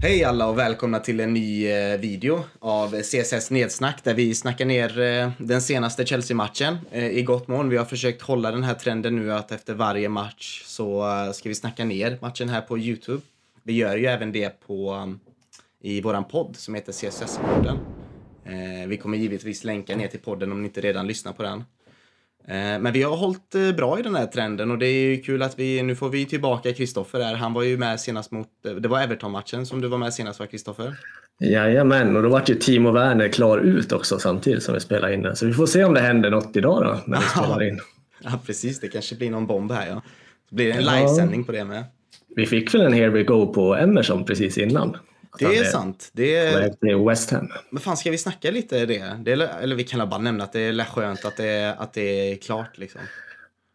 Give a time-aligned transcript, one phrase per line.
[0.00, 4.64] Hej alla och välkomna till en ny eh, video av CSS Nedsnack där vi snackar
[4.64, 7.68] ner eh, den senaste Chelsea-matchen eh, i gott mån.
[7.68, 11.04] Vi har försökt hålla den här trenden nu att efter varje match så
[11.34, 13.22] ska vi snacka ner matchen här på Youtube.
[13.62, 15.14] Vi gör ju även det på,
[15.82, 17.78] i våran podd som heter CSS-podden.
[18.86, 21.64] Vi kommer givetvis länka ner till podden om ni inte redan lyssnar på den.
[22.48, 25.20] Eh, men vi har hållit eh, bra i den här trenden och det är ju
[25.20, 27.34] kul att vi, nu får vi tillbaka Kristoffer här.
[27.34, 30.40] Han var ju med senast mot, eh, det var Everton-matchen som du var med senast
[30.40, 30.96] va Kristoffer?
[31.40, 35.22] Jajamän, och då vart ju Timo Werner klar ut också samtidigt som vi spelade in
[35.22, 35.36] den.
[35.36, 37.80] Så vi får se om det händer något idag då när vi spelar in.
[38.20, 40.02] Ja precis, det kanske blir någon bomb här ja.
[40.48, 41.84] Så blir det en livesändning på det med.
[42.36, 44.96] Vi fick väl en Here We Go på Emerson precis innan.
[45.38, 46.10] Det är, sant.
[46.12, 47.08] Det är...
[47.08, 47.48] West Ham.
[47.70, 49.18] Men fan, ska vi snacka lite det?
[49.20, 51.92] det är, eller vi kan bara nämna att det är skönt att det är, att
[51.92, 53.00] det är klart liksom.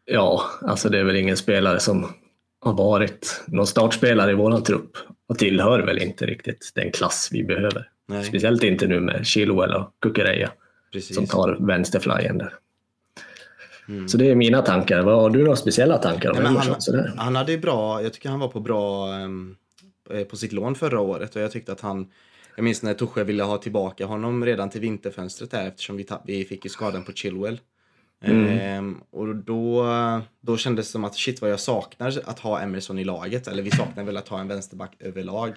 [0.06, 2.14] Ja, alltså det är väl ingen spelare som
[2.60, 4.98] har varit någon startspelare i våran trupp
[5.30, 7.90] och tillhör väl inte riktigt den klass vi behöver.
[8.08, 8.24] Nej.
[8.24, 10.52] Speciellt inte nu med Chilwell och Kukureya
[11.02, 12.54] som tar vänsterflyen där.
[13.88, 14.08] Mm.
[14.08, 15.04] Så det är mina tankar.
[15.04, 18.48] Har du några speciella tankar om Nej, han, han hade bra, jag tycker han var
[18.48, 19.56] på bra um
[20.30, 22.12] på sitt lån förra året och jag tyckte att han
[22.56, 26.46] jag minns när Tuchel ville ha tillbaka honom redan till vinterfönstret där eftersom vi, vi
[26.46, 27.60] fick ju skadan på Chilwell.
[28.24, 28.48] Mm.
[28.48, 29.86] Ehm, och då,
[30.42, 33.48] då kändes det som att shit vad jag saknar att ha Emerson i laget.
[33.48, 35.54] Eller vi saknar väl att ha en vänsterback överlag.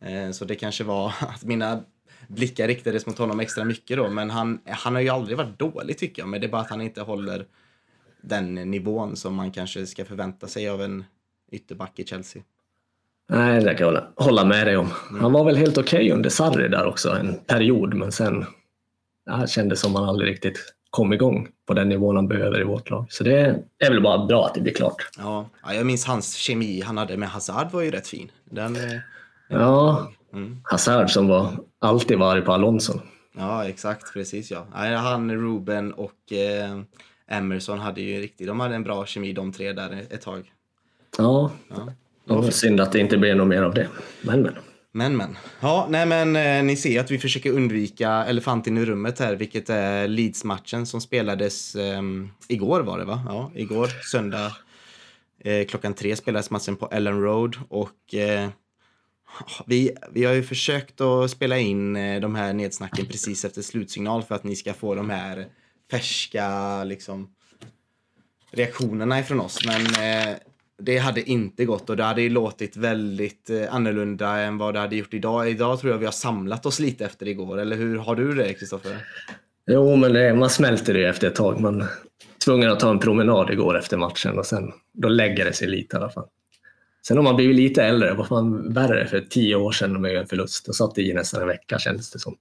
[0.00, 1.82] Ehm, så det kanske var att mina
[2.28, 4.08] blickar riktades mot honom extra mycket då.
[4.08, 6.28] Men han, han har ju aldrig varit dålig tycker jag.
[6.28, 7.46] Men det är bara att han inte håller
[8.22, 11.04] den nivån som man kanske ska förvänta sig av en
[11.52, 12.42] ytterback i Chelsea.
[13.34, 14.90] Nej, det kan jag hålla med dig om.
[15.20, 18.44] Han var väl helt okej okay under Sarri där också en period, men sen
[19.26, 22.90] ja, kändes som han aldrig riktigt kom igång på den nivån han behöver i vårt
[22.90, 23.06] lag.
[23.08, 25.08] Så det är väl bara bra att det blir klart.
[25.18, 28.30] Ja, jag minns hans kemi han hade med Hazard var ju rätt fin.
[28.44, 29.00] Den, den
[29.48, 30.60] ja, mm.
[30.64, 32.92] Hazard som var alltid var arg på Alonso.
[33.36, 34.12] Ja, exakt.
[34.12, 34.66] Precis ja.
[34.72, 36.80] Han, Ruben och eh,
[37.26, 40.52] Emerson hade ju riktigt, de hade en bra kemi de tre där ett tag.
[41.18, 41.92] Ja, ja.
[42.24, 43.88] Ja, synd att det inte blir något mer av det.
[44.22, 44.54] Men men.
[44.94, 45.38] Men men.
[45.60, 49.70] Ja, nej men eh, ni ser att vi försöker undvika elefanten i rummet här, vilket
[49.70, 52.02] är Leeds-matchen som spelades eh,
[52.48, 53.22] igår var det va?
[53.26, 54.56] Ja, igår söndag
[55.44, 58.48] eh, klockan tre spelades matchen på Ellen Road och eh,
[59.66, 64.22] vi, vi har ju försökt att spela in eh, de här nedsnacken precis efter slutsignal
[64.22, 65.46] för att ni ska få de här
[65.90, 67.34] färska liksom
[68.50, 69.58] reaktionerna ifrån oss.
[69.66, 70.36] Men eh,
[70.84, 74.80] det hade inte gått och det hade ju låtit väldigt eh, annorlunda än vad det
[74.80, 75.50] hade gjort idag.
[75.50, 78.54] Idag tror jag vi har samlat oss lite efter igår, eller hur har du det
[78.54, 78.96] Kristoffer?
[79.66, 81.60] Jo, men det, man smälter det efter ett tag.
[81.60, 81.88] Man var
[82.44, 85.96] tvungen att ta en promenad igår efter matchen och sen då lägger det sig lite
[85.96, 86.26] i alla fall.
[87.06, 90.26] Sen har man blivit lite äldre, vad fan värre för tio år sedan med en
[90.26, 90.66] förlust.
[90.66, 92.36] Då satt det i nästan en vecka kändes det som.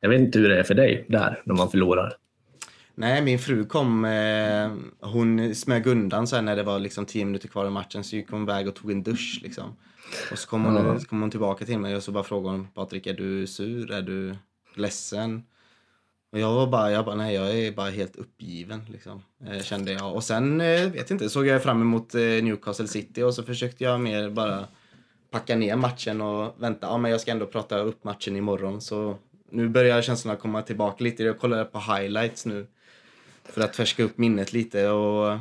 [0.00, 2.12] Jag vet inte hur det är för dig där när man förlorar.
[2.94, 7.48] Nej, min fru kom, eh, hon smög undan sen när det var liksom tio minuter
[7.48, 9.76] kvar i matchen så gick hon iväg och tog en dusch liksom.
[10.32, 11.00] Och så kom hon, mm.
[11.00, 13.90] så kom hon tillbaka till mig och så bara frågade hon Patrik, är du sur?
[13.90, 14.36] Är du
[14.74, 15.42] ledsen?
[16.32, 19.92] Och jag var bara, jag bara, nej jag är bara helt uppgiven liksom, eh, kände
[19.92, 20.14] jag.
[20.14, 23.84] Och sen, eh, vet inte, såg jag fram emot eh, Newcastle City och så försökte
[23.84, 24.66] jag mer bara
[25.30, 29.18] packa ner matchen och vänta, ja men jag ska ändå prata upp matchen imorgon så
[29.54, 31.22] nu börjar känslorna komma tillbaka lite.
[31.22, 32.66] Jag kollar på highlights nu
[33.44, 34.88] för att färska upp minnet lite.
[34.88, 35.38] Och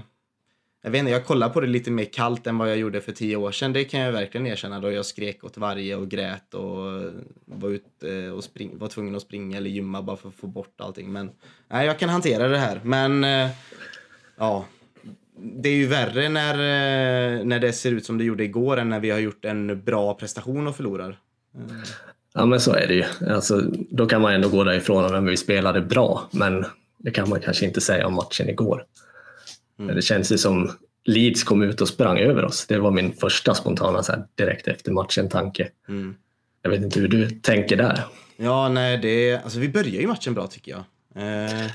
[0.84, 3.12] jag vet inte, jag kollar på det lite mer kallt än vad jag gjorde för
[3.12, 3.74] tio år sedan.
[3.74, 7.12] Det kan jag verkligen erkänna då jag skrek åt varje och grät och
[7.46, 10.82] var, ute och spring, var tvungen att springa eller gymma bara för att få bort
[10.82, 11.12] allting.
[11.12, 11.32] Men
[11.68, 12.82] nej, jag kan hantera det här.
[12.84, 13.50] Men eh,
[14.38, 14.66] ja,
[15.36, 18.90] det är ju värre när, eh, när det ser ut som det gjorde igår än
[18.90, 21.20] när vi har gjort en bra prestation och förlorar.
[21.56, 21.82] Mm.
[22.34, 23.06] Ja men så är det ju.
[23.30, 26.30] Alltså, då kan man ändå gå därifrån och vi spelade bra.
[26.32, 26.66] Men
[26.98, 28.86] det kan man kanske inte säga om matchen igår.
[29.80, 29.96] Mm.
[29.96, 30.72] Det känns ju som
[31.06, 32.66] Leeds kom ut och sprang över oss.
[32.68, 35.70] Det var min första spontana så här, direkt efter matchen tanke.
[35.90, 36.16] Mm.
[36.62, 38.04] Jag vet inte hur du tänker där.
[38.38, 40.84] Ja, nej, det, alltså, vi börjar ju matchen bra tycker jag.
[41.16, 41.72] Eh,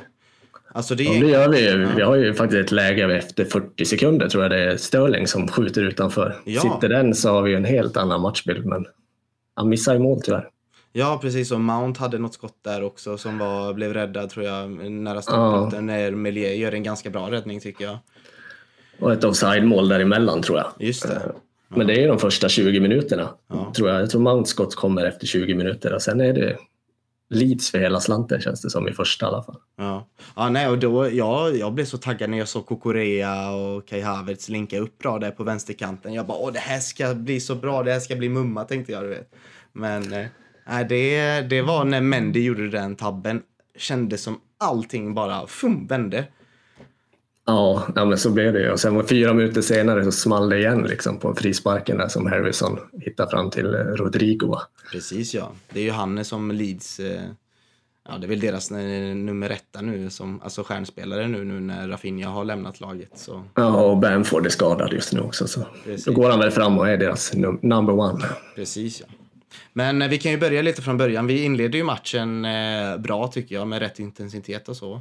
[0.72, 1.04] alltså det...
[1.04, 1.82] Ja, det gör vi.
[1.82, 1.88] Ja.
[1.96, 5.48] Vi har ju faktiskt ett läge efter 40 sekunder tror jag det är Sterling som
[5.48, 6.36] skjuter utanför.
[6.44, 6.60] Ja.
[6.60, 8.86] Sitter den så har vi en helt annan matchbild, men
[9.54, 10.48] han missar ju mål tyvärr.
[10.92, 11.52] Ja, precis.
[11.52, 15.70] Och Mount hade något skott där också som var, blev räddad tror jag nära stolpen.
[15.72, 15.80] Ja.
[15.80, 17.98] När Melier gör en ganska bra räddning tycker jag.
[19.00, 20.72] Och ett offside-mål däremellan tror jag.
[20.78, 21.22] Just det.
[21.26, 21.32] Ja.
[21.68, 23.28] Men det är ju de första 20 minuterna.
[23.48, 23.72] Ja.
[23.76, 24.00] Tror jag.
[24.00, 26.56] jag tror Mounts skott kommer efter 20 minuter och sen är det
[27.30, 29.56] Leeds för hela slanten känns det som i första i alla fall.
[29.76, 33.88] Ja, ja nej, och då, ja, jag blev så taggad när jag såg Kokorea och
[33.88, 36.14] Kai Havertz linka upp bra där på vänsterkanten.
[36.14, 38.92] Jag bara, åh det här ska bli så bra, det här ska bli mumma tänkte
[38.92, 39.02] jag.
[39.02, 39.34] Du vet.
[39.72, 40.26] Men eh,
[40.88, 43.42] det, det var när Mendy gjorde den tabben.
[43.76, 46.24] Kändes som allting bara fum, vände.
[47.48, 48.70] Ja, ja, men så blev det ju.
[48.70, 52.78] Och sen fyra minuter senare så small det igen liksom, på frisparken där som Harrison
[53.00, 54.56] hittade fram till eh, Rodrigo.
[54.92, 55.52] Precis ja.
[55.72, 57.22] Det är ju han som Leeds, eh,
[58.08, 61.88] ja det är väl deras eh, nummer etta nu, som, alltså stjärnspelare nu, nu när
[61.88, 63.10] Rafinha har lämnat laget.
[63.14, 63.44] Så.
[63.54, 65.46] Ja, och Bamford är skadad just nu också.
[65.46, 66.04] Så Precis.
[66.04, 67.32] då går han väl fram och är deras
[67.62, 68.24] number one.
[68.54, 69.06] Precis ja.
[69.72, 71.26] Men vi kan ju börja lite från början.
[71.26, 72.46] Vi inleder ju matchen
[72.98, 75.00] bra tycker jag med rätt intensitet och så.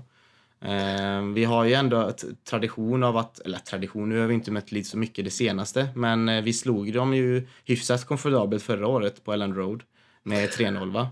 [0.62, 2.12] Eh, vi har ju ändå
[2.50, 5.88] tradition av att, eller tradition, nu har vi inte mött Leeds så mycket det senaste,
[5.96, 9.84] men eh, vi slog dem ju hyfsat komfortabelt förra året på Ellen Road
[10.24, 11.10] med 3-0 va?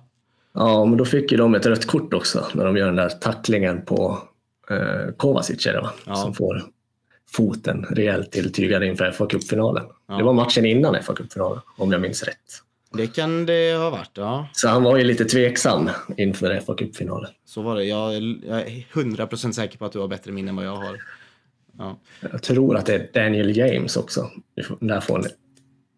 [0.54, 3.10] Ja, men då fick ju de ett rött kort också när de gör den där
[3.10, 4.18] tacklingen på
[4.70, 5.92] eh, Kovacic, va?
[6.06, 6.16] Ja.
[6.16, 6.64] som får
[7.32, 9.84] foten rejält tilltygad inför fa Cup-finalen.
[10.08, 10.18] Ja.
[10.18, 12.62] Det var matchen innan fa Cup-finalen, om jag minns rätt.
[12.98, 14.48] Det kan det ha varit, ja.
[14.54, 17.32] Så han var ju lite tveksam inför fa Cup-finalen.
[17.46, 17.84] Så var det.
[17.84, 18.14] Jag,
[18.48, 21.02] jag är hundra procent säker på att du har bättre minne än vad jag har.
[21.78, 22.00] Ja.
[22.32, 24.30] Jag tror att det är Daniel James också.
[24.80, 25.28] Där får ni.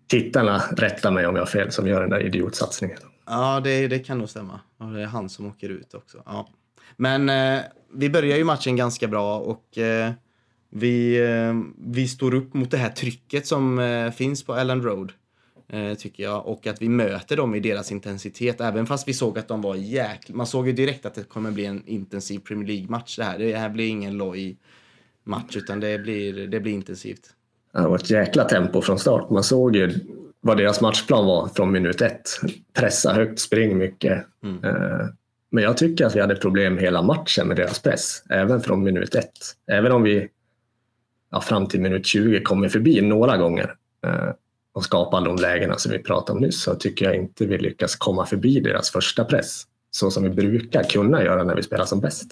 [0.07, 2.97] tittarna rätta mig om jag har fel, som gör den där idiotsatsningen.
[3.25, 4.59] Ja, det, det kan nog stämma.
[4.79, 6.17] Ja, det är han som åker ut också.
[6.25, 6.49] Ja.
[6.97, 7.61] Men eh,
[7.93, 10.11] vi börjar ju matchen ganska bra och eh,
[10.69, 15.11] vi, eh, vi står upp mot det här trycket som eh, finns på Ellen Road.
[15.69, 16.47] Eh, tycker jag.
[16.47, 18.61] Och att vi möter dem i deras intensitet.
[18.61, 20.35] Även fast vi såg att de var jäkla...
[20.35, 23.37] Man såg ju direkt att det kommer bli en intensiv Premier League-match det här.
[23.37, 24.57] Det här blir ingen loj
[25.23, 27.21] match utan det blir, det blir intensivt.
[27.73, 29.29] Det var ett jäkla tempo från start.
[29.29, 29.93] Man såg ju
[30.41, 32.29] vad deras matchplan var från minut ett.
[32.73, 34.25] Pressa högt, spring mycket.
[34.43, 34.63] Mm.
[34.63, 35.07] Eh,
[35.49, 39.15] men jag tycker att vi hade problem hela matchen med deras press, även från minut
[39.15, 39.37] ett.
[39.71, 40.27] Även om vi
[41.31, 43.75] ja, fram till minut 20 kommer förbi några gånger
[44.05, 44.31] eh,
[44.77, 47.95] och skapa de lägena som vi pratade om nyss så tycker jag inte vi lyckas
[47.95, 51.99] komma förbi deras första press så som vi brukar kunna göra när vi spelar som
[51.99, 52.31] bäst.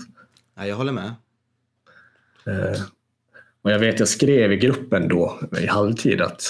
[0.56, 1.13] Ja, jag håller med.
[2.45, 2.81] Eh,
[3.62, 6.44] och jag vet, jag skrev i gruppen då i halvtid att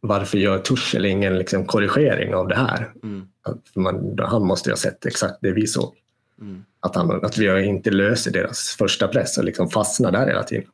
[0.00, 2.92] varför gör Tuchel ingen liksom korrigering av det här?
[3.02, 3.28] Mm.
[3.74, 5.94] Man, han måste ju ha sett exakt det vi såg.
[6.40, 6.64] Mm.
[6.80, 10.64] Att, han, att vi inte löser deras första press och liksom fastnar där hela tiden.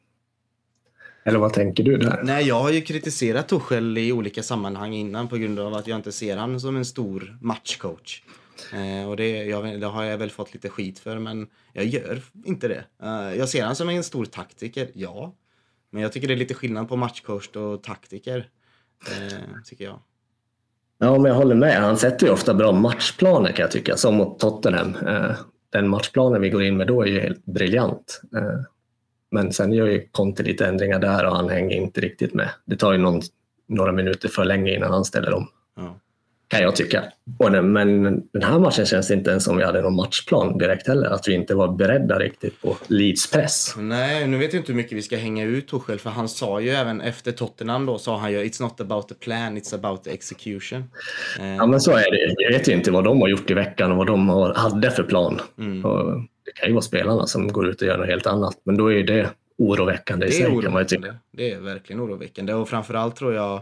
[1.25, 2.21] Eller vad tänker du där?
[2.25, 5.99] Nej, jag har ju kritiserat Tuchel i olika sammanhang innan på grund av att jag
[5.99, 8.23] inte ser honom som en stor matchcoach.
[8.73, 12.23] Eh, och det, jag, det, har jag väl fått lite skit för, men jag gör
[12.45, 12.85] inte det.
[13.03, 15.35] Eh, jag ser honom som en stor taktiker, ja.
[15.91, 18.49] Men jag tycker det är lite skillnad på matchcoach och taktiker,
[19.07, 20.01] eh, tycker jag.
[20.99, 21.81] Ja, men jag håller med.
[21.81, 24.97] Han sätter ju ofta bra matchplaner kan jag tycka, som mot Tottenham.
[25.73, 28.21] Den matchplanen vi går in med då är ju helt briljant.
[29.31, 32.51] Men sen gör ju Conte lite ändringar där och han hänger inte riktigt med.
[32.65, 33.21] Det tar ju någon,
[33.69, 35.49] några minuter för länge innan han ställer om.
[35.77, 36.01] Ja.
[36.51, 37.05] Kan jag tycka.
[37.63, 38.03] Men
[38.33, 41.11] den här matchen känns det inte ens som vi hade någon matchplan direkt heller.
[41.11, 43.75] Att vi inte var beredda riktigt på Leeds press.
[43.79, 45.99] Nej, nu vet jag inte hur mycket vi ska hänga ut Tuchel.
[45.99, 49.15] För han sa ju även efter Tottenham då, sa han ju It's not about the
[49.15, 50.85] plan, it's about the execution.
[51.39, 52.35] Ja men så är det.
[52.39, 55.03] Jag vet ju inte vad de har gjort i veckan och vad de hade för
[55.03, 55.41] plan.
[55.59, 55.83] Mm.
[56.45, 58.93] Det kan ju vara spelarna som går ut och gör något helt annat, men då
[58.93, 61.15] är det oroväckande i sig man ju tycka.
[61.33, 63.61] Det är verkligen oroväckande och framförallt tror jag eh,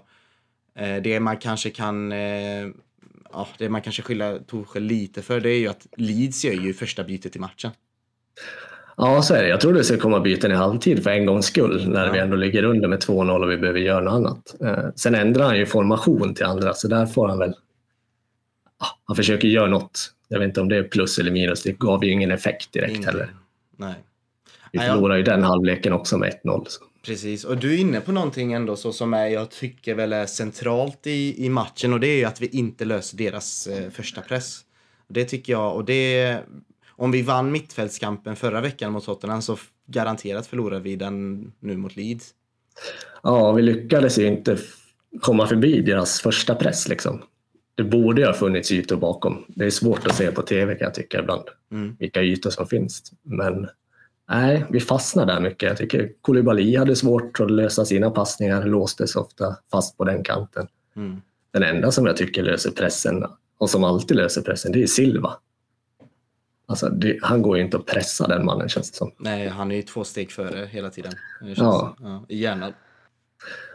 [1.02, 2.66] det man kanske kan eh,
[3.32, 6.74] ja, det man kanske skyller Torshäll lite för det är ju att Leeds gör ju
[6.74, 7.70] första bytet i matchen.
[8.96, 9.48] Ja, så är det.
[9.48, 12.12] Jag tror det ska komma byten i halvtid för en gångs skull när ja.
[12.12, 14.54] vi ändå ligger under med 2-0 och vi behöver göra något annat.
[14.60, 17.54] Eh, sen ändrar han ju formation till andra, så där får han väl...
[19.04, 21.62] Han försöker göra något jag vet inte om det är plus eller minus.
[21.62, 23.04] Det gav ju ingen effekt direkt ingen.
[23.04, 23.34] heller.
[23.76, 23.94] Nej.
[24.72, 26.66] Vi förlorade ju den halvleken också med 1-0.
[27.02, 30.26] Precis, och du är inne på någonting ändå så som är, jag tycker väl är
[30.26, 34.20] centralt i, i matchen och det är ju att vi inte löser deras eh, första
[34.20, 34.60] press.
[35.08, 36.38] Det tycker jag, och det...
[36.90, 41.96] Om vi vann mittfältskampen förra veckan mot Tottenham så garanterat förlorar vi den nu mot
[41.96, 42.34] Leeds.
[43.22, 44.58] Ja, vi lyckades ju inte
[45.20, 47.22] komma förbi deras första press liksom
[47.78, 49.44] det borde ha funnits ytor bakom.
[49.48, 51.96] Det är svårt att se på tv kan jag tycka ibland, mm.
[51.98, 53.12] vilka ytor som finns.
[53.22, 53.68] Men
[54.28, 55.68] nej, vi fastnar där mycket.
[55.68, 60.66] Jag tycker Koulibaly hade svårt att lösa sina passningar, låstes ofta fast på den kanten.
[60.96, 61.20] Mm.
[61.50, 63.24] Den enda som jag tycker löser pressen,
[63.58, 65.32] och som alltid löser pressen, det är Silva.
[66.66, 69.10] Alltså, det, han går ju inte att pressa den mannen känns det som.
[69.18, 71.12] Nej, han är ju två steg före hela tiden.
[71.56, 71.96] Ja.
[72.00, 72.24] ja.
[72.28, 72.72] I hjärnan.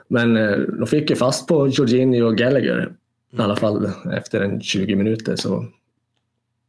[0.07, 2.93] Men eh, de fick ju fast på Jorginho och Gallagher
[3.38, 5.65] i alla fall efter en 20 minuter så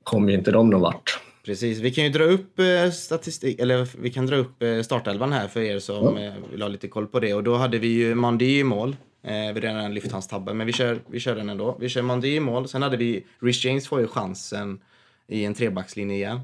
[0.02, 1.20] kom ju inte de någon vart.
[1.44, 5.32] Precis, vi kan ju dra upp eh, statistik, eller vi kan dra upp eh, startelvan
[5.32, 6.22] här för er som ja.
[6.22, 7.34] Eh, vill ha lite koll på det.
[7.34, 8.96] Och då hade vi ju Mandi i mål.
[9.26, 11.76] Vi har redan lyft hans tabbe, men vi kör, vi kör den ändå.
[11.80, 12.68] Vi kör Mondi i mål.
[12.68, 13.26] Sen hade vi...
[13.40, 14.80] Rich James får ju chansen
[15.28, 16.40] i en trebackslinje igen.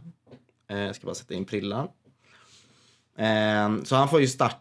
[0.68, 1.88] Jag ska bara sätta in prillan.
[3.22, 4.60] Ehm, så han får ju, start,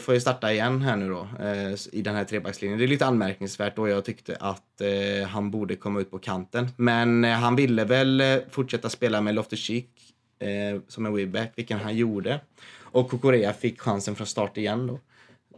[0.00, 2.78] får ju starta igen här nu då eh, i den här trebackslinjen.
[2.78, 6.68] Det är lite anmärkningsvärt då jag tyckte att eh, han borde komma ut på kanten.
[6.76, 9.86] Men eh, han ville väl fortsätta spela med Loftus-Cheek
[10.88, 12.40] som en wingback, vilken han gjorde.
[12.80, 14.98] Och Kokorea fick chansen från start igen då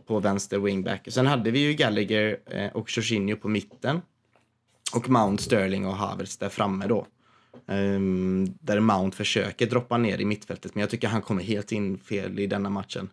[0.06, 1.08] på vänster wingback.
[1.10, 2.38] Sen hade vi ju Gallagher
[2.72, 4.00] och Jorginho på mitten.
[4.94, 7.06] Och Mount, Sterling och Havertz där framme då.
[7.66, 11.98] Um, där Mount försöker droppa ner i mittfältet, men jag tycker han kommer helt in
[11.98, 13.10] fel i denna matchen.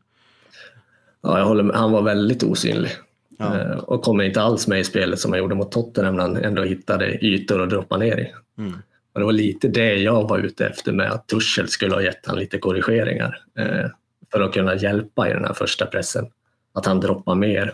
[1.21, 1.75] Ja, jag håller med.
[1.75, 2.91] Han var väldigt osynlig.
[3.37, 3.45] Ja.
[3.45, 6.37] Uh, och kommer inte alls med i spelet som han gjorde mot Tottenham när han
[6.37, 8.33] ändå hittade ytor att droppa ner i.
[8.61, 8.73] Mm.
[9.13, 12.25] Och det var lite det jag var ute efter med att Tuchel skulle ha gett
[12.25, 13.87] han lite korrigeringar uh,
[14.31, 16.25] för att kunna hjälpa i den här första pressen.
[16.73, 17.73] Att han droppar mer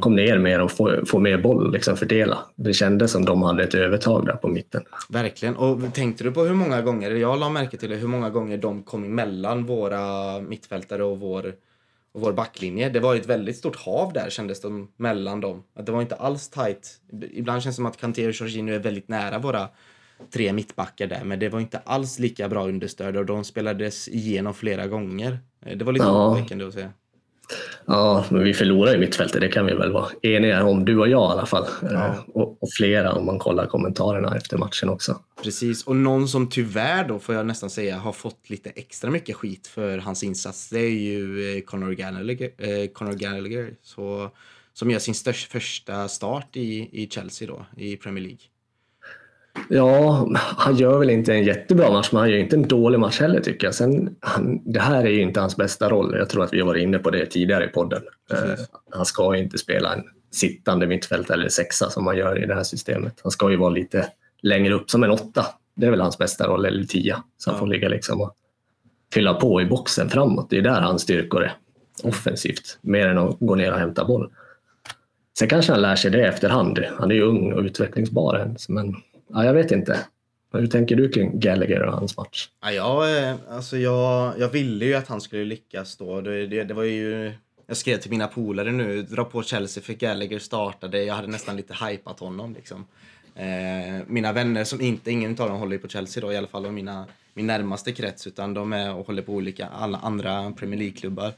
[0.00, 2.38] kom ner mer och få, få mer boll, liksom fördela.
[2.56, 4.82] Det kändes som de hade ett övertag där på mitten.
[5.08, 5.56] Verkligen.
[5.56, 8.58] Och tänkte du på hur många gånger, jag la märke till det, hur många gånger
[8.58, 11.54] de kom emellan våra mittfältare och vår,
[12.12, 12.88] och vår backlinje.
[12.88, 15.62] Det var ett väldigt stort hav där kändes det mellan dem.
[15.76, 17.00] Att det var inte alls tight.
[17.32, 19.68] Ibland känns det som att Kanté och Jorginho är väldigt nära våra
[20.32, 24.54] tre mittbackar där, men det var inte alls lika bra understöd och de spelades igenom
[24.54, 25.38] flera gånger.
[25.66, 26.28] Eh, det var lite ja.
[26.28, 26.88] oroväckande att se.
[27.86, 31.08] Ja, men vi förlorar i mittfältet, det kan vi väl vara eniga om, du och
[31.08, 31.66] jag i alla fall.
[31.82, 32.06] Ja.
[32.06, 35.20] Eh, och, och, flera om man kollar kommentarerna efter matchen också.
[35.42, 39.36] Precis, och någon som tyvärr då, får jag nästan säga, har fått lite extra mycket
[39.36, 44.30] skit för hans insats, det är ju eh, Conor Gallagher, eh, Conor Gallagher så,
[44.72, 48.38] som gör sin största, första start i, i Chelsea då, i Premier League.
[49.68, 53.20] Ja, han gör väl inte en jättebra match, men han gör inte en dålig match
[53.20, 53.74] heller tycker jag.
[53.74, 56.14] Sen, han, det här är ju inte hans bästa roll.
[56.18, 58.02] Jag tror att vi har varit inne på det tidigare i podden.
[58.32, 58.54] Uh,
[58.90, 62.54] han ska ju inte spela en sittande mittfält eller sexa som man gör i det
[62.54, 63.20] här systemet.
[63.22, 64.08] Han ska ju vara lite
[64.42, 65.46] längre upp som en åtta.
[65.76, 67.22] Det är väl hans bästa roll, eller tia.
[67.38, 67.58] Så han ja.
[67.58, 68.34] får ligga liksom och
[69.14, 70.50] fylla på i boxen framåt.
[70.50, 71.56] Det är där hans styrkor är.
[72.02, 74.30] Offensivt, mer än att gå ner och hämta boll.
[75.38, 76.78] Sen kanske han lär sig det efterhand.
[76.98, 78.94] Han är ju ung och utvecklingsbar än, men
[79.34, 80.00] ja, jag vet inte.
[80.52, 82.48] Hur tänker du kring Gallagher och hans match?
[82.60, 86.20] Ja, jag, eh, alltså jag, jag ville ju att han skulle lyckas då.
[86.20, 87.32] Det, det, det var ju...
[87.66, 91.04] Jag skrev till mina polare nu, dra på Chelsea för Gallagher startade.
[91.04, 92.86] Jag hade nästan lite hypat honom liksom.
[93.34, 96.66] Eh, mina vänner som inte, ingen av dem håller på Chelsea då i alla fall,
[96.66, 100.78] och mina, min närmaste krets, utan de är och håller på olika, alla andra Premier
[100.78, 101.32] League-klubbar.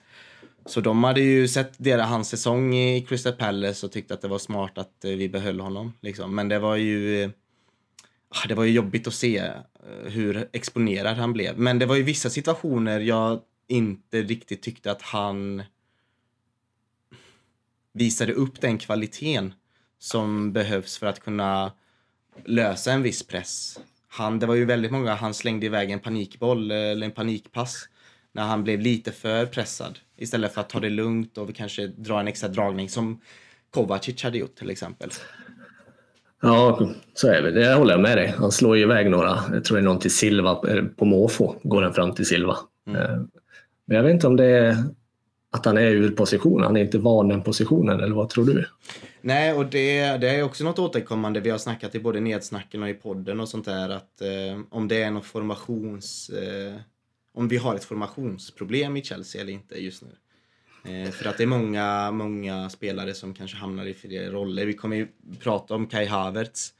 [0.66, 4.28] Så de hade ju sett deras, hans säsong i Crystal Palace och tyckte att det
[4.28, 5.92] var smart att eh, vi behöll honom.
[6.00, 6.34] Liksom.
[6.34, 7.30] Men det var ju
[8.36, 9.54] Ah, det var ju jobbigt att se eh,
[10.04, 11.58] hur exponerad han blev.
[11.58, 15.62] Men det var ju vissa situationer jag inte riktigt tyckte att han
[17.92, 19.54] visade upp den kvaliteten
[19.98, 21.72] som behövs för att kunna
[22.44, 23.78] lösa en viss press.
[24.08, 27.88] Han, det var ju väldigt många, han slängde iväg en panikboll eh, eller en panikpass
[28.32, 29.98] när han blev lite för pressad.
[30.16, 33.20] Istället för att ta det lugnt och kanske dra en extra dragning som
[33.70, 35.10] Kovacic hade gjort till exempel.
[36.42, 37.50] Ja, så är det.
[37.50, 38.34] Det håller jag med dig.
[38.38, 39.38] Han slår ju iväg några.
[39.52, 41.54] Jag tror det är någon till Silva eh, på måfå.
[41.62, 42.56] Går den fram till Silva.
[42.86, 43.02] Mm.
[43.02, 43.16] Eh,
[43.84, 44.76] men jag vet inte om det är
[45.50, 46.62] att han är ur position.
[46.62, 48.66] Han är inte van den positionen, eller vad tror du?
[49.20, 51.40] Nej, och det, det är också något återkommande.
[51.40, 53.88] Vi har snackat i både nedsnacken och i podden och sånt där.
[53.88, 56.28] Att eh, om det är något formations...
[56.30, 56.74] Eh,
[57.34, 60.08] om vi har ett formationsproblem i Chelsea eller inte just nu.
[60.88, 64.66] Eh, för att det är många, många spelare som kanske hamnar i fel roller.
[64.66, 65.08] Vi kommer ju
[65.40, 66.72] prata om Kai Havertz.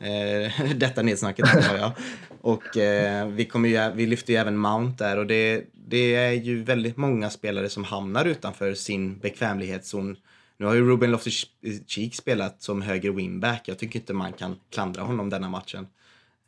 [0.00, 1.92] Eh, detta nedsnacket har jag.
[2.40, 6.32] Och eh, vi, kommer ju, vi lyfter ju även Mount där och det, det är
[6.32, 10.16] ju väldigt många spelare som hamnar utanför sin bekvämlighetszon.
[10.56, 13.62] Nu har ju Ruben Loftus-Cheek spelat som höger wingback.
[13.68, 15.86] Jag tycker inte man kan klandra honom denna matchen.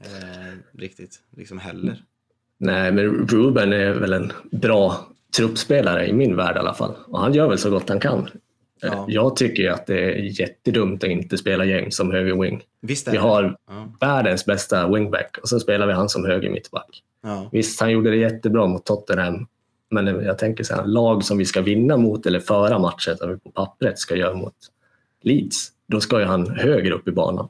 [0.00, 2.02] Eh, riktigt, liksom heller.
[2.58, 6.94] Nej, men Ruben är väl en bra truppspelare i min värld i alla fall.
[7.06, 8.28] Och han gör väl så gott han kan.
[8.80, 9.04] Ja.
[9.08, 12.62] Jag tycker att det är jättedumt att inte spela gäng som höger wing.
[13.10, 13.92] Vi har ja.
[14.00, 17.02] världens bästa wingback och så spelar vi han som höger mittback.
[17.22, 17.48] Ja.
[17.52, 19.46] Visst, han gjorde det jättebra mot Tottenham.
[19.90, 23.30] Men jag tänker så här, lag som vi ska vinna mot eller föra matcher som
[23.30, 24.54] vi på pappret ska göra mot
[25.22, 27.48] Leeds, då ska ju han högre upp i banan.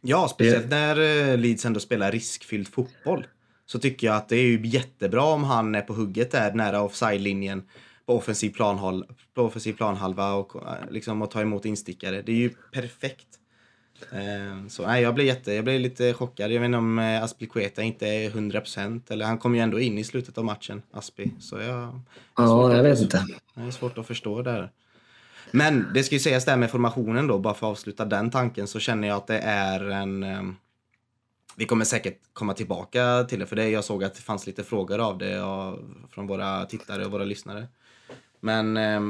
[0.00, 3.26] Ja, speciellt när eh, Leeds ändå spelar riskfylld fotboll
[3.70, 6.82] så tycker jag att det är ju jättebra om han är på hugget där nära
[6.82, 7.62] offside-linjen
[8.06, 12.22] på offensiv, planhåll, på offensiv planhalva och, eh, liksom, och ta emot instickare.
[12.22, 13.26] Det är ju perfekt.
[14.12, 16.52] Eh, så nej, jag blev, jätte, jag blev lite chockad.
[16.52, 19.98] Jag vet inte om eh, Aspilicueta inte är 100% eller han kom ju ändå in
[19.98, 21.32] i slutet av matchen, Aspi.
[21.40, 22.00] Så jag,
[22.36, 23.26] ja, jag vet inte.
[23.54, 24.70] Det är svårt att förstå där.
[25.50, 28.66] Men det ska ju sägas där med formationen då, bara för att avsluta den tanken,
[28.66, 30.56] så känner jag att det är en...
[31.56, 34.64] Vi kommer säkert komma tillbaka till det, för det jag såg att det fanns lite
[34.64, 35.78] frågor av det och,
[36.10, 37.66] från våra tittare och våra lyssnare.
[38.40, 39.00] Men eh,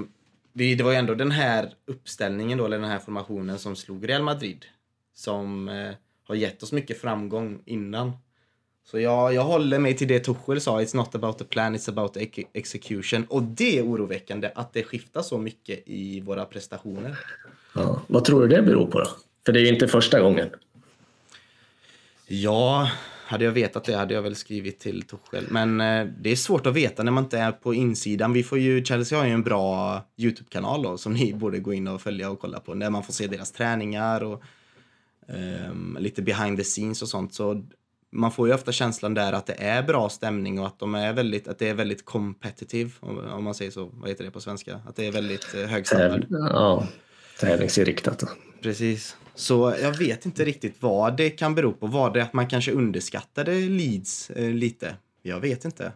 [0.53, 4.09] det, det var ju ändå den här uppställningen då, eller den här formationen som slog
[4.09, 4.65] Real Madrid.
[5.15, 5.95] Som eh,
[6.29, 8.13] har gett oss mycket framgång innan.
[8.85, 11.91] Så jag, jag håller mig till det Tuchel sa, it's not about the plan, it's
[11.91, 13.25] about the execution.
[13.29, 17.19] Och det är oroväckande att det skiftar så mycket i våra prestationer.
[17.75, 19.07] Ja, vad tror du det beror på då?
[19.47, 20.51] För det är ju inte första gången.
[22.33, 22.91] Ja,
[23.27, 25.47] hade jag vetat det hade jag väl skrivit till Tuchel.
[25.51, 28.33] Men eh, det är svårt att veta när man inte är på insidan.
[28.33, 31.89] Vi får ju, Chelsea har ju en bra YouTube-kanal då, som ni borde gå in
[31.89, 32.75] och följa och kolla på.
[32.75, 34.43] Där man får se deras träningar och
[35.71, 37.35] um, lite behind the scenes och sånt.
[37.35, 37.65] Så
[38.11, 41.13] man får ju ofta känslan där att det är bra stämning och att, de är
[41.13, 43.91] väldigt, att det är väldigt competitive, om man säger så.
[43.93, 44.81] Vad heter det på svenska?
[44.87, 46.27] Att det är väldigt eh, hög standard.
[46.31, 46.87] Ja,
[47.41, 48.25] tävlingsinriktat.
[48.63, 49.17] Precis.
[49.35, 51.87] Så jag vet inte riktigt vad det kan bero på.
[51.87, 54.97] Var det att man kanske underskattade Leeds eh, lite?
[55.23, 55.93] Jag vet inte.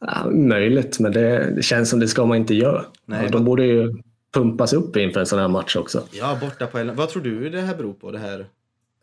[0.00, 2.84] Ja, möjligt, men det, det, känns som det ska man inte göra.
[3.04, 6.08] Nej, de borde ju pumpas upp inför en sån här match också.
[6.12, 8.10] Ja, borta på Vad tror du det här beror på?
[8.10, 8.46] Det här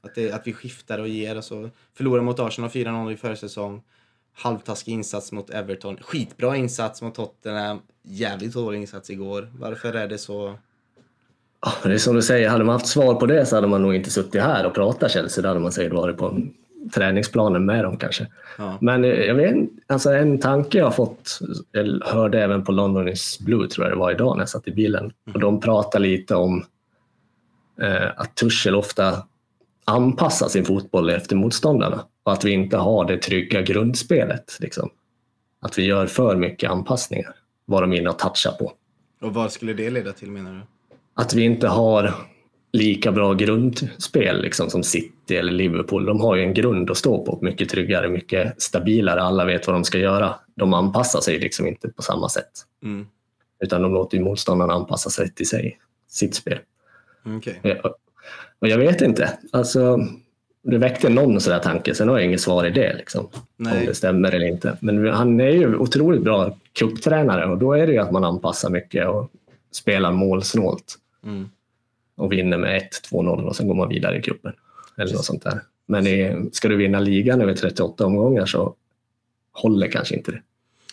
[0.04, 1.36] att, det, att vi skiftar och ger.
[1.36, 3.82] Alltså, förlorar mot Arsenal 4-0 i försäsong.
[4.34, 5.98] Halvtaskig insats mot Everton.
[6.02, 7.82] Skitbra insats mot Tottenham.
[8.04, 9.52] Jävligt dålig insats igår.
[9.60, 10.58] Varför är det så?
[11.84, 13.96] Det är som du säger, hade man haft svar på det så hade man nog
[13.96, 15.42] inte suttit här och pratat Chelsea.
[15.42, 16.40] Då hade man säkert varit på
[16.94, 18.28] träningsplanen med dem kanske.
[18.58, 18.78] Ja.
[18.82, 19.56] Men eh, jag vet,
[19.88, 21.40] alltså en tanke jag fått,
[21.72, 24.68] jag hörde även på London is Blue tror jag det var idag när jag satt
[24.68, 25.04] i bilen.
[25.04, 25.14] Mm.
[25.34, 26.66] Och de pratar lite om
[27.82, 29.24] eh, att Tuchel ofta
[29.86, 34.58] anpassa sin fotboll efter motståndarna och att vi inte har det trygga grundspelet.
[34.60, 34.90] Liksom.
[35.62, 38.72] Att vi gör för mycket anpassningar, vad de in och touchar på.
[39.22, 40.62] Och vad skulle det leda till menar du?
[41.14, 42.14] Att vi inte har
[42.74, 46.06] lika bra grundspel liksom, som City eller Liverpool.
[46.06, 49.22] De har ju en grund att stå på, mycket tryggare, mycket stabilare.
[49.22, 50.36] Alla vet vad de ska göra.
[50.56, 52.52] De anpassar sig liksom inte på samma sätt.
[52.84, 53.08] Mm.
[53.64, 56.58] Utan de låter ju motståndarna anpassa sig till sig, sitt spel.
[57.38, 57.76] Okay.
[58.60, 59.38] Och jag vet inte.
[59.52, 60.00] Alltså,
[60.64, 62.94] det väckte någon sån tanke, sen har jag inget svar i det.
[62.98, 64.78] Liksom, om det stämmer eller inte.
[64.80, 68.70] Men han är ju otroligt bra kupptränare och då är det ju att man anpassar
[68.70, 69.32] mycket och
[69.72, 71.00] spelar målsnålt.
[71.24, 71.50] Mm.
[72.16, 74.54] Och vinner med 1-2-0 och sen går man vidare i cupen.
[74.98, 75.62] Eller något sånt där.
[75.86, 78.76] Men i, ska du vinna ligan över 38 omgångar så
[79.52, 80.42] håller kanske inte det.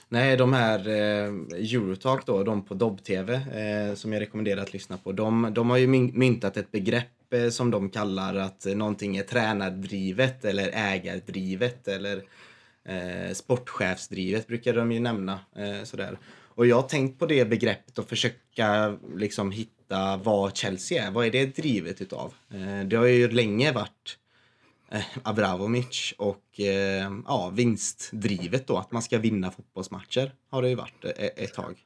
[0.09, 1.29] Nej, de här eh,
[1.75, 5.13] Eurotalk då, de på Dobb-TV eh, som jag rekommenderar att lyssna på.
[5.13, 10.45] De, de har ju myntat ett begrepp eh, som de kallar att någonting är tränardrivet
[10.45, 12.23] eller ägardrivet eller
[12.85, 15.39] eh, sportchefsdrivet brukar de ju nämna.
[15.57, 16.19] Eh, sådär.
[16.55, 19.80] Och jag har tänkt på det begreppet och försöka liksom hitta
[20.23, 21.11] vad Chelsea är.
[21.11, 22.35] Vad är det drivet utav?
[22.55, 24.19] Eh, det har ju länge varit
[24.91, 30.75] eh, Abramovic och eh, ja, vinstdrivet då, att man ska vinna fotbollsmatcher har det ju
[30.75, 31.79] varit ett, tag.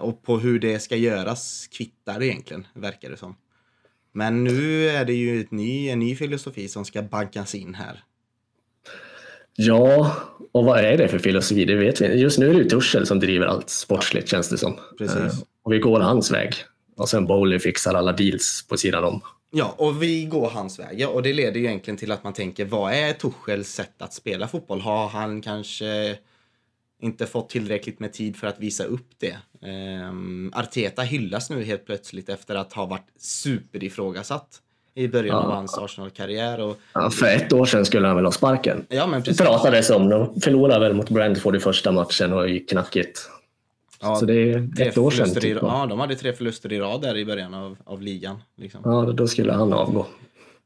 [0.00, 3.36] Och på hur det ska göras kvittar det egentligen, verkar det som.
[4.12, 8.04] Men nu är det ju ny, en ny filosofi som ska bankas in här.
[9.56, 10.16] Ja,
[10.52, 11.64] och vad är det för filosofi?
[11.64, 14.58] Det vet vi Just nu är det ju Tuchel som driver allt sportsligt känns det
[14.58, 14.76] som.
[14.98, 15.44] Precis.
[15.62, 16.54] Och vi går hans väg.
[17.02, 19.20] Och sen Bowley fixar alla deals på sidan om.
[19.50, 21.08] Ja, och vi går hans väg.
[21.08, 24.48] Och det leder ju egentligen till att man tänker, vad är Tuchels sätt att spela
[24.48, 24.80] fotboll?
[24.80, 26.16] Har han kanske
[27.00, 29.36] inte fått tillräckligt med tid för att visa upp det?
[29.68, 34.60] Um, Arteta hyllas nu helt plötsligt efter att ha varit superifrågasatt
[34.94, 35.42] i början ja.
[35.42, 36.60] av hans Arsenal-karriär.
[36.60, 36.78] Och...
[36.92, 38.86] Ja, för ett år sedan skulle han väl ha sparken.
[38.88, 39.40] Ja, men precis.
[39.40, 40.08] Pratades om.
[40.08, 43.28] De förlorade väl mot Brentford i första matchen och gick knackigt.
[44.02, 45.34] Ja, så det är ett år sedan.
[45.34, 45.58] Typ.
[45.62, 48.42] ja, de hade tre förluster i rad där i början av, av ligan.
[48.56, 48.80] Liksom.
[48.84, 50.06] Ja, då skulle han avgå.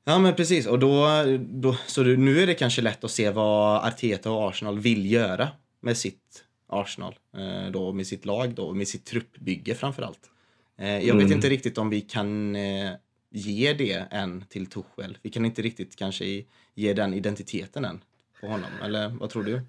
[0.04, 0.66] Ja, men precis.
[0.66, 1.06] Och då,
[1.38, 5.48] då, så nu är det kanske lätt att se vad Arteta och Arsenal vill göra
[5.80, 7.14] med sitt Arsenal.
[7.36, 10.30] Eh, då, med sitt lag då, med sitt truppbygge framför allt.
[10.78, 11.18] Eh, jag mm.
[11.18, 12.90] vet inte riktigt om vi kan eh,
[13.30, 15.18] ge det än till Tuchel.
[15.22, 16.44] Vi kan inte riktigt kanske
[16.74, 18.00] ge den identiteten än
[18.40, 18.70] på honom.
[18.84, 19.60] Eller vad tror du?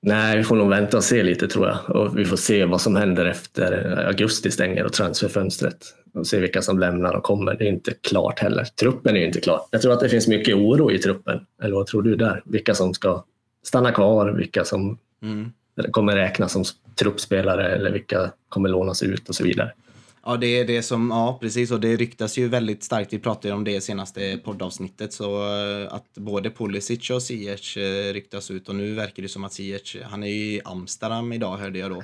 [0.00, 1.96] Nej, vi får nog vänta och se lite tror jag.
[1.96, 5.94] Och vi får se vad som händer efter augusti stänger och transferfönstret.
[6.14, 7.54] Och se vilka som lämnar och kommer.
[7.54, 8.64] Det är inte klart heller.
[8.64, 9.60] Truppen är ju inte klar.
[9.70, 11.40] Jag tror att det finns mycket oro i truppen.
[11.62, 12.42] Eller vad tror du där?
[12.44, 13.24] Vilka som ska
[13.62, 15.52] stanna kvar, vilka som mm.
[15.90, 16.64] kommer räknas som
[17.00, 19.72] truppspelare eller vilka kommer lånas ut och så vidare.
[20.28, 23.54] Ja, det är det som, ja precis, och det ryktas ju väldigt starkt, vi pratade
[23.54, 28.68] om det i senaste poddavsnittet, så eh, att både Pulisic och Ziyech eh, ryktas ut
[28.68, 31.90] och nu verkar det som att Ziyech, han är ju i Amsterdam idag hörde jag
[31.90, 32.02] då.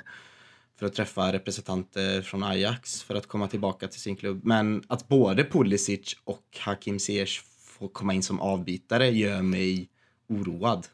[0.78, 4.40] för att träffa representanter eh, från Ajax för att komma tillbaka till sin klubb.
[4.44, 9.88] Men att både Pulisic och Hakim Ziyech får komma in som avbitare gör mig
[10.28, 10.87] oroad.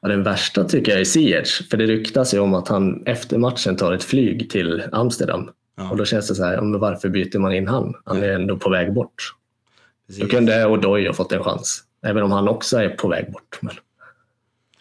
[0.00, 3.38] Ja, den värsta tycker jag är Ziyech, för det ryktas ju om att han efter
[3.38, 5.50] matchen tar ett flyg till Amsterdam.
[5.76, 5.90] Ja.
[5.90, 7.94] Och då känns det så här, varför byter man in han?
[8.04, 9.34] Han är ändå på väg bort.
[10.06, 10.22] Precis.
[10.22, 13.58] Då kunde Odoi ha fått en chans, även om han också är på väg bort.
[13.60, 13.74] Men...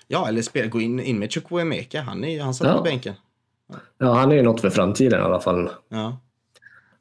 [0.07, 2.77] Ja, eller spela, gå in, in med Chukwuemeka, han, är, han satt ja.
[2.77, 3.13] på bänken.
[3.97, 5.69] Ja, han är ju något för framtiden i alla fall.
[5.89, 6.19] Ja.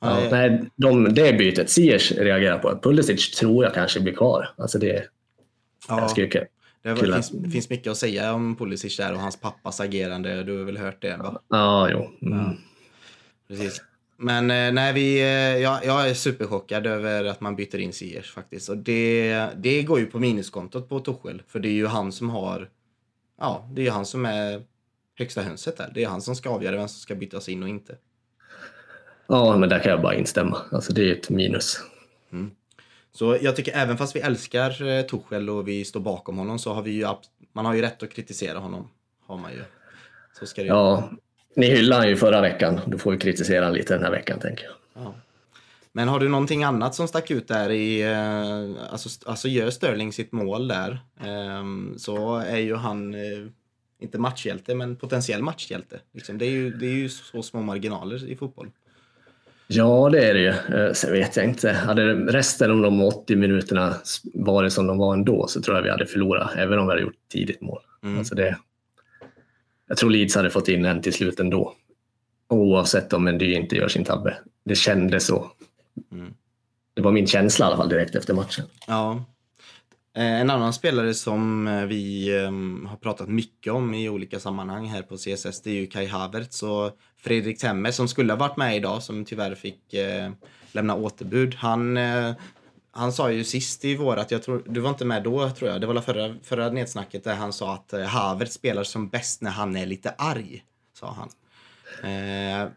[0.01, 2.79] Ja, nej, de, det bytet Ziyech reagerar på.
[2.83, 4.55] Pulisic tror jag kanske blir kvar.
[4.57, 5.05] Alltså det,
[5.89, 6.09] ja.
[6.09, 6.27] skulle,
[6.83, 10.43] det var, finns, finns mycket att säga om Pulisic där och hans pappas agerande.
[10.43, 11.17] Du har väl hört det?
[11.17, 11.41] Va?
[11.49, 12.11] Ja, jo.
[12.23, 12.57] Mm.
[13.49, 13.83] Precis.
[14.17, 18.33] Men eh, nej, vi, eh, jag, jag är superchockad över att man byter in Ziyech
[18.33, 18.69] faktiskt.
[18.69, 21.43] Och det, det går ju på minuskontot på Tuchel.
[21.49, 22.71] För det är ju han som har...
[23.41, 24.63] Ja, det är ju han som är
[25.19, 25.91] högsta hönset där.
[25.95, 27.97] Det är han som ska avgöra vem som ska bytas in och inte.
[29.27, 30.59] Ja, men där kan jag bara instämma.
[30.73, 31.81] Alltså det är ett minus.
[32.33, 32.51] Mm.
[33.13, 36.73] Så jag tycker även fast vi älskar eh, Tuchel och vi står bakom honom så
[36.73, 37.07] har vi ju,
[37.53, 38.89] man har ju rätt att kritisera honom.
[39.27, 39.63] Har man ju.
[40.39, 41.11] Så ska det ja,
[41.57, 42.81] ni hyllade han ju förra veckan.
[42.87, 45.05] Då får vi kritisera lite den här veckan tänker jag.
[45.05, 45.15] Ja.
[45.93, 50.13] Men har du någonting annat som stack ut där i, eh, alltså, alltså gör Sterling
[50.13, 53.21] sitt mål där ehm, så är ju han, eh,
[54.01, 56.01] inte matchhjälte, men potentiell matchhjälte.
[56.13, 58.71] Liksom, det, är ju, det är ju så små marginaler i fotboll.
[59.67, 60.79] Ja, det är det ju.
[60.79, 61.73] Eh, sen vet jag inte.
[61.73, 63.95] Hade resten av de 80 minuterna
[64.35, 67.03] varit som de var ändå så tror jag vi hade förlorat, även om vi hade
[67.03, 67.81] gjort tidigt mål.
[68.03, 68.19] Mm.
[68.19, 68.57] Alltså det,
[69.87, 71.75] jag tror Leeds hade fått in en till slut ändå.
[72.49, 74.37] Oavsett om Mendy inte gör sin tabbe.
[74.65, 75.51] Det kändes så.
[76.13, 76.35] Mm.
[76.95, 78.65] Det var min känsla i alla fall direkt efter matchen.
[78.87, 79.25] Ja.
[80.17, 84.87] Eh, en annan spelare som eh, vi ehm, har pratat mycket om i olika sammanhang
[84.87, 88.57] här på CSS, det är ju Kai Havertz och Fredrik Temmer som skulle ha varit
[88.57, 90.31] med idag, som tyvärr fick eh,
[90.73, 91.55] lämna återbud.
[91.55, 91.99] Han,
[92.97, 95.71] han sa ju sist i vår att jag tror, du var inte med då tror
[95.71, 99.51] jag, det var förra, förra nedsnacket där han sa att Havertz spelar som bäst när
[99.51, 100.65] han är lite arg,
[100.99, 101.29] sa han.
[102.03, 102.69] Eh,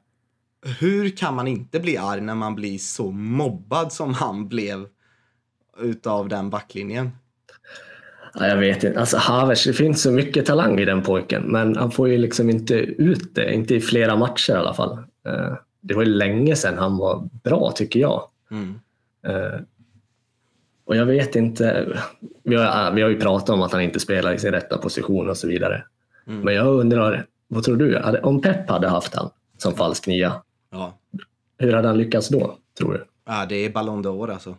[0.80, 4.88] hur kan man inte bli arg när man blir så mobbad som han blev
[5.80, 7.12] utav den backlinjen?
[8.34, 9.00] Ja, jag vet inte.
[9.00, 12.50] Alltså Havers, det finns så mycket talang i den pojken, men han får ju liksom
[12.50, 13.54] inte ut det.
[13.54, 14.98] Inte i flera matcher i alla fall.
[15.28, 18.30] Eh, det var ju länge sedan han var bra, tycker jag.
[18.52, 18.80] Mm.
[20.88, 21.88] Och jag vet inte.
[22.44, 25.30] Vi har, vi har ju pratat om att han inte spelar i sin rätta position
[25.30, 25.84] och så vidare.
[26.28, 26.42] Mm.
[26.42, 28.00] Men jag undrar, vad tror du?
[28.24, 30.98] Om Pep hade haft han som falsk nia, ja.
[31.58, 33.06] hur hade han lyckats då, tror du?
[33.26, 34.56] Ja, det är Ballon d'Or alltså.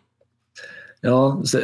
[1.01, 1.59] Ja, så,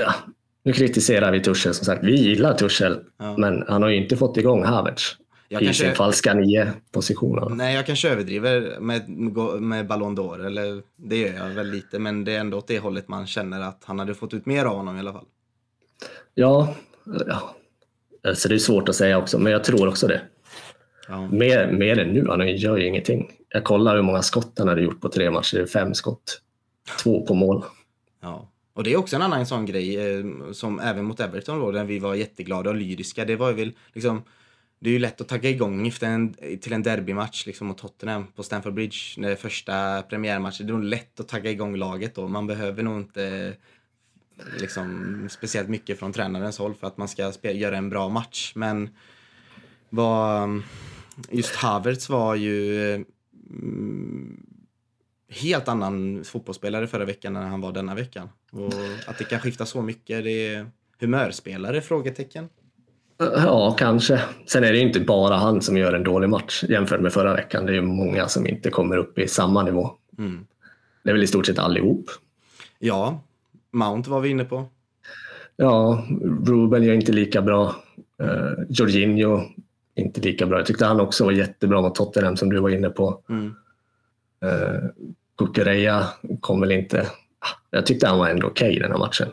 [0.63, 2.05] nu kritiserar vi Tuchel som sagt.
[2.05, 3.35] Vi gillar Tuchel, ja.
[3.39, 5.17] men han har ju inte fått igång Havertz
[5.49, 5.85] jag i kanske...
[5.85, 7.57] sin falska nio-position.
[7.57, 9.09] Nej, jag kanske överdriver med,
[9.61, 12.79] med Ballon d'Or, eller det gör jag väl lite, men det är ändå åt det
[12.79, 15.27] hållet man känner att han hade fått ut mer av honom i alla fall.
[16.35, 16.75] Ja,
[17.27, 17.55] ja.
[18.25, 20.21] Alltså det är svårt att säga också, men jag tror också det.
[21.09, 21.29] Ja.
[21.29, 23.31] Mer, mer än nu, han gör ju ingenting.
[23.49, 26.41] Jag kollar hur många skott han hade gjort på tre matcher, fem skott.
[27.03, 27.65] Två på mål.
[28.23, 28.51] Ja.
[28.75, 31.85] Och det är också en annan sån grej eh, som även mot Everton då, där
[31.85, 33.25] vi var jätteglada och lyriska.
[33.25, 34.23] Det var väl liksom
[34.85, 38.27] det är ju lätt att tagga igång efter en, till en derbymatch liksom mot Tottenham
[38.27, 38.99] på Stamford Bridge.
[39.17, 40.67] När det är första premiärmatchen.
[40.67, 42.29] Det är nog lätt att tagga igång laget då.
[42.29, 43.55] Man behöver nog inte
[44.61, 48.53] liksom, speciellt mycket från tränarens håll för att man ska göra en bra match.
[48.55, 48.91] Men
[49.89, 50.63] vad,
[51.31, 54.47] just Havertz var ju mm,
[55.29, 58.29] helt annan fotbollsspelare förra veckan än han var denna veckan.
[58.51, 58.73] Och
[59.07, 60.71] att det kan skifta så mycket, det är
[61.01, 61.81] humörspelare?
[61.81, 62.49] Frågetecken.
[63.19, 64.21] Ja, kanske.
[64.47, 67.67] Sen är det inte bara han som gör en dålig match jämfört med förra veckan.
[67.67, 69.91] Det är många som inte kommer upp i samma nivå.
[70.19, 70.47] Mm.
[71.03, 72.07] Det är väl i stort sett allihop.
[72.79, 73.21] Ja,
[73.71, 74.65] Mount var vi inne på.
[75.57, 76.05] Ja,
[76.47, 77.77] Ruben gör inte lika bra.
[78.23, 79.41] Uh, Jorginho
[79.95, 80.59] inte lika bra.
[80.59, 83.21] Jag tyckte han också var jättebra mot Tottenham som du var inne på.
[83.29, 83.55] Mm.
[84.45, 84.91] Uh,
[85.39, 86.09] Kukureya
[86.41, 87.07] kom väl inte...
[87.71, 89.29] Jag tyckte han var ändå okej okay den här matchen.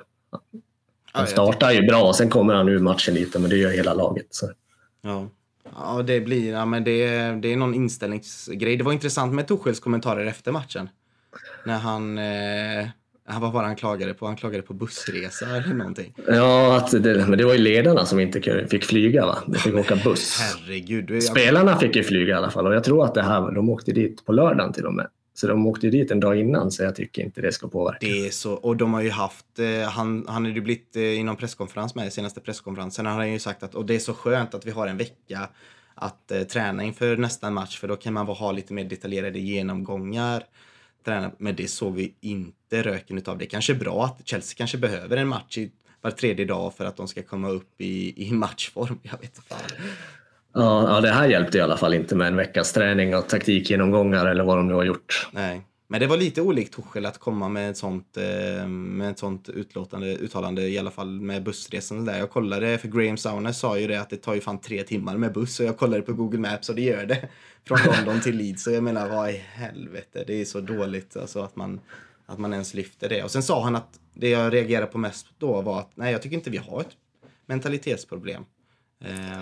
[1.11, 4.27] Han startar ju bra, sen kommer han ur matchen lite, men det gör hela laget.
[4.29, 4.51] Så.
[5.01, 5.27] Ja.
[5.75, 7.07] Ja, det blir, ja, men det,
[7.41, 8.77] det är någon inställningsgrej.
[8.77, 10.89] Det var intressant med Torshälls kommentarer efter matchen.
[11.65, 12.87] När han, eh,
[13.39, 14.25] vad var han klagade på?
[14.25, 16.13] Han klagade på bussresa eller någonting.
[16.27, 19.37] Ja, att det, men det var ju ledarna som inte fick flyga va?
[19.47, 20.39] De fick åka buss.
[20.39, 21.23] Herregud.
[21.23, 23.91] Spelarna fick ju flyga i alla fall och jag tror att det här, de åkte
[23.91, 25.07] dit på lördagen till och med.
[25.41, 27.97] Så de åkte dit en dag innan så jag tycker inte det ska påverka.
[28.01, 31.03] Det är så, och de har ju haft, eh, han, han har ju blivit eh,
[31.03, 34.13] i någon presskonferens med, senaste presskonferensen, han har ju sagt att och det är så
[34.13, 35.49] skönt att vi har en vecka
[35.95, 40.43] att eh, träna inför nästa match för då kan man ha lite mer detaljerade genomgångar.
[41.05, 43.37] Träna, men det såg vi inte röken utav.
[43.37, 46.73] Det är kanske är bra att Chelsea kanske behöver en match i var tredje dag
[46.73, 48.99] för att de ska komma upp i, i matchform.
[49.03, 49.55] Jag vet inte.
[50.53, 54.25] Ja, ja, det här hjälpte i alla fall inte med en veckas träning och taktikgenomgångar
[54.25, 55.29] eller vad de nu har gjort.
[55.31, 55.61] Nej.
[55.91, 59.49] Men det var lite olikt Torshäll att komma med ett sånt, eh, med ett sånt
[59.49, 62.19] utlåtande, uttalande, i alla fall med bussresan där.
[62.19, 65.17] Jag kollade, för Graham Sauner sa ju det att det tar ju fan tre timmar
[65.17, 67.29] med buss och jag kollade på Google Maps och det gör det.
[67.67, 68.63] Från London till Leeds.
[68.63, 71.79] Så jag menar, vad i helvete, det är så dåligt alltså att man,
[72.25, 73.23] att man ens lyfter det.
[73.23, 76.21] Och sen sa han att det jag reagerade på mest då var att nej, jag
[76.21, 76.97] tycker inte vi har ett
[77.45, 78.43] mentalitetsproblem.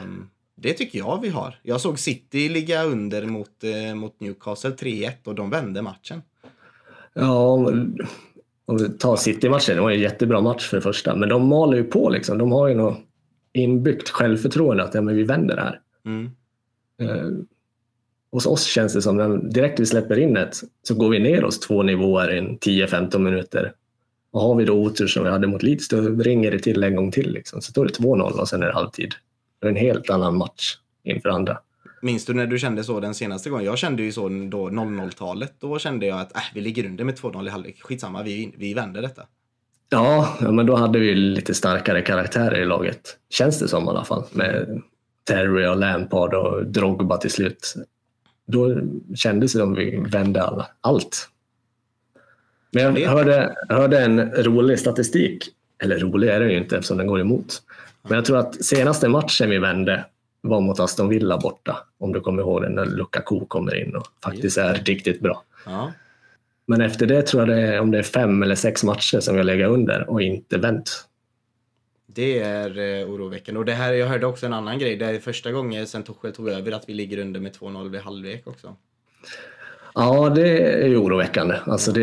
[0.03, 0.29] Um,
[0.61, 1.59] det tycker jag vi har.
[1.63, 6.21] Jag såg City ligga under mot, eh, mot Newcastle 3-1 och de vände matchen.
[7.13, 7.71] Ja,
[8.65, 11.77] om vi tar City-matchen, det var en jättebra match för det första, men de maler
[11.77, 12.37] ju på liksom.
[12.37, 12.97] De har ju något
[13.53, 15.79] inbyggt självförtroende att ja, men vi vänder det här.
[16.05, 16.31] Mm.
[17.01, 17.29] Eh,
[18.31, 21.43] hos oss känns det som att direkt vi släpper in ett så går vi ner
[21.43, 23.73] oss två nivåer i 10-15 minuter.
[24.31, 26.95] Och har vi då otur som vi hade mot Leeds, då ringer det till en
[26.95, 27.31] gång till.
[27.31, 27.61] Liksom.
[27.61, 29.13] Så då är det 2-0 och sen är det halvtid.
[29.59, 31.57] Det är en helt annan match inför andra.
[32.01, 33.65] Minns du när du kände så den senaste gången?
[33.65, 35.53] Jag kände ju så då 00-talet.
[35.59, 37.81] Då kände jag att äh, vi ligger under med 2-0 i halvlek.
[37.81, 39.21] Skitsamma, vi, vi vänder detta.
[39.89, 43.17] Ja, ja, men då hade vi lite starkare karaktärer i laget.
[43.29, 44.23] Känns det som i alla fall.
[44.31, 44.81] Med
[45.23, 47.75] Terry och Lampard och Drogba till slut.
[48.47, 48.77] Då
[49.15, 51.29] kändes det som vi vände alla, allt.
[52.71, 55.49] Men jag hörde, hörde en rolig statistik.
[55.83, 57.61] Eller rolig är den ju inte eftersom den går emot.
[58.09, 60.05] Men jag tror att senaste matchen vi vände
[60.41, 61.77] var mot Aston Villa borta.
[61.97, 65.43] Om du kommer ihåg den när Lukaku kommer in och faktiskt är riktigt bra.
[65.65, 65.91] Ja.
[66.65, 69.33] Men efter det tror jag det är, om det är fem eller sex matcher som
[69.33, 71.05] vi har legat under och inte vänt.
[72.07, 73.59] Det är eh, oroväckande.
[73.59, 74.95] Och det här, jag hörde också en annan grej.
[74.95, 78.01] Det är första gången sen Tuchel tog över att vi ligger under med 2-0 vid
[78.01, 78.75] halvlek också.
[79.93, 81.55] Ja, det är oroväckande.
[81.65, 82.01] Alltså det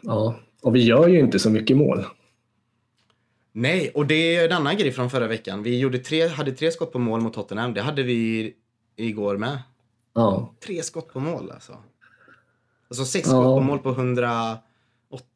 [0.00, 0.34] ja.
[0.62, 2.04] Och vi gör ju inte så mycket mål.
[3.60, 5.62] Nej, och det är en annan grej från förra veckan.
[5.62, 7.74] Vi gjorde tre, hade tre skott på mål mot Tottenham.
[7.74, 8.52] Det hade vi
[8.96, 9.58] igår med.
[10.14, 10.54] Ja.
[10.66, 11.72] Tre skott på mål alltså.
[12.88, 13.30] Alltså sex ja.
[13.30, 14.60] skott på mål på 180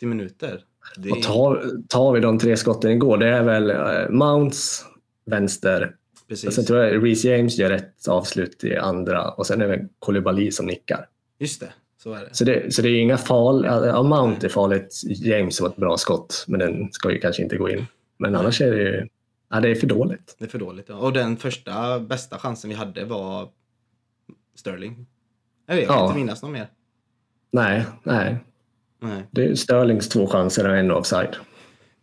[0.01, 0.61] minuter.
[0.97, 1.11] Det...
[1.11, 4.85] Och tar, tar vi de tre skotten igår, det är väl uh, Mounts,
[5.27, 5.97] vänster.
[6.29, 6.47] Precis.
[6.47, 9.89] Och sen tror jag Reece James gör ett avslut i andra och sen är det
[9.99, 11.09] Koulibaly som nickar.
[11.39, 11.73] Just det.
[12.03, 12.29] Så det.
[12.33, 13.87] Så det, så det är inga farliga...
[13.87, 15.01] Ja, Mount är farligt.
[15.05, 17.87] James var ett bra skott, men den ska ju kanske inte gå in.
[18.19, 19.09] Men annars är det ju
[19.51, 20.37] ja, det är för dåligt.
[20.39, 20.95] Det är för dåligt, ja.
[20.95, 23.49] Och den första bästa chansen vi hade var
[24.55, 25.07] Sterling.
[25.67, 26.05] Jag vet ja.
[26.05, 26.67] inte minnas något mer.
[27.51, 28.37] Nej, nej.
[29.01, 29.23] nej.
[29.31, 31.37] Det är Sterlings två chanser och en offside.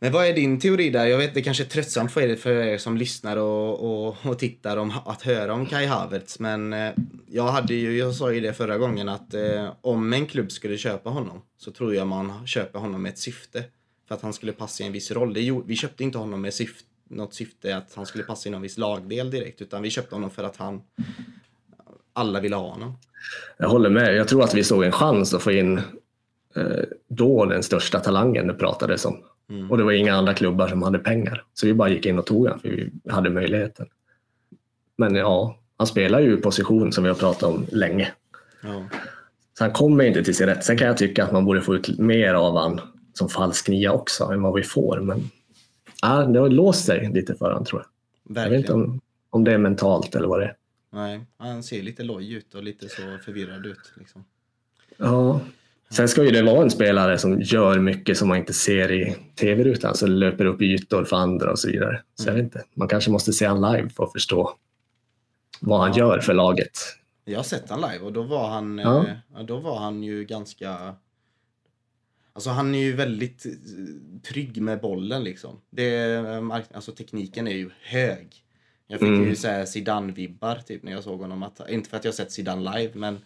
[0.02, 1.06] Men vad är din teori där?
[1.06, 4.39] Jag vet det kanske är tröttsamt för er, för er som lyssnar och, och, och
[4.39, 6.39] tittar om, att höra om Kai Havertz.
[6.39, 6.91] Men eh,
[7.28, 10.78] jag, hade ju, jag sa ju det förra gången att eh, om en klubb skulle
[10.78, 13.63] köpa honom så tror jag man köper honom med ett syfte
[14.10, 15.34] för att han skulle passa i en viss roll.
[15.34, 18.62] Det, vi köpte inte honom med syfte, något syfte att han skulle passa i någon
[18.62, 20.82] viss lagdel direkt, utan vi köpte honom för att han
[22.13, 22.98] alla ville ha honom.
[23.58, 24.15] Jag håller med.
[24.15, 25.78] Jag tror att vi såg en chans att få in
[26.56, 29.17] eh, då den största talangen det pratades om.
[29.50, 29.72] Mm.
[29.72, 31.43] Och det var inga andra klubbar som hade pengar.
[31.54, 33.88] Så vi bara gick in och tog honom för vi hade möjligheten.
[34.98, 38.12] Men ja, han spelar ju position som vi har pratat om länge.
[38.62, 38.86] Ja.
[39.58, 40.63] Så han kommer inte till sin rätt.
[40.63, 42.82] Sen kan jag tycka att man borde få ut mer av honom
[43.19, 45.01] som falsk nia också än vad vi får.
[45.01, 45.29] Men
[46.01, 47.89] ja, det har låst sig lite för honom tror jag.
[48.36, 48.51] Verkligen.
[48.51, 50.55] Jag vet inte om, om det är mentalt eller vad det är.
[50.91, 53.93] Nej, han ser lite loj ut och lite så förvirrad ut.
[53.95, 54.25] Liksom.
[54.97, 55.41] Ja,
[55.89, 59.15] sen ska ju det vara en spelare som gör mycket som man inte ser i
[59.36, 62.01] tv-rutan, så löper upp ytor för andra och så vidare.
[62.15, 62.36] Så mm.
[62.36, 64.53] jag vet inte, man kanske måste se han live för att förstå
[65.62, 65.97] vad han ja.
[65.97, 66.71] gör för laget.
[67.25, 69.05] Jag har sett han live och då var han, ja.
[69.38, 70.95] eh, då var han ju ganska
[72.39, 73.52] Alltså han är ju väldigt eh,
[74.23, 75.62] trygg med bollen liksom.
[75.69, 78.36] Det, eh, alltså tekniken är ju hög.
[78.88, 79.30] Jag fick mm.
[79.30, 81.43] ju säga Zidane-vibbar typ när jag såg honom.
[81.43, 83.17] Att, inte för att jag sett Zidane live men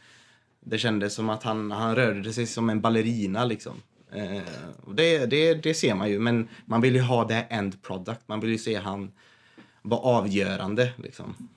[0.60, 3.74] det kändes som att han, han rörde sig som en ballerina liksom.
[4.12, 4.42] Eh,
[4.96, 8.22] det, det, det ser man ju men man vill ju ha det end product.
[8.26, 9.12] Man vill ju se han
[9.82, 11.50] vara avgörande liksom.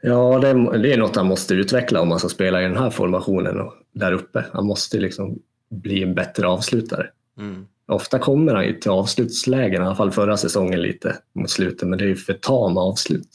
[0.00, 2.90] Ja, det, det är något han måste utveckla om man ska spela i den här
[2.90, 4.44] formationen och där uppe.
[4.52, 5.38] Han måste liksom
[5.70, 7.06] bli en bättre avslutare.
[7.38, 7.66] Mm.
[7.86, 11.98] Ofta kommer han ju till avslutslägen, i alla fall förra säsongen lite mot slutet, men
[11.98, 13.28] det är ju för tama avslut.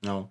[0.00, 0.30] Ja.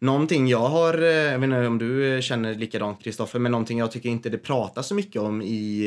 [0.00, 3.78] Någonting jag har, eh, jag vet inte om du eh, känner likadant Kristoffer, men någonting
[3.78, 5.86] jag tycker inte det pratas så mycket om i,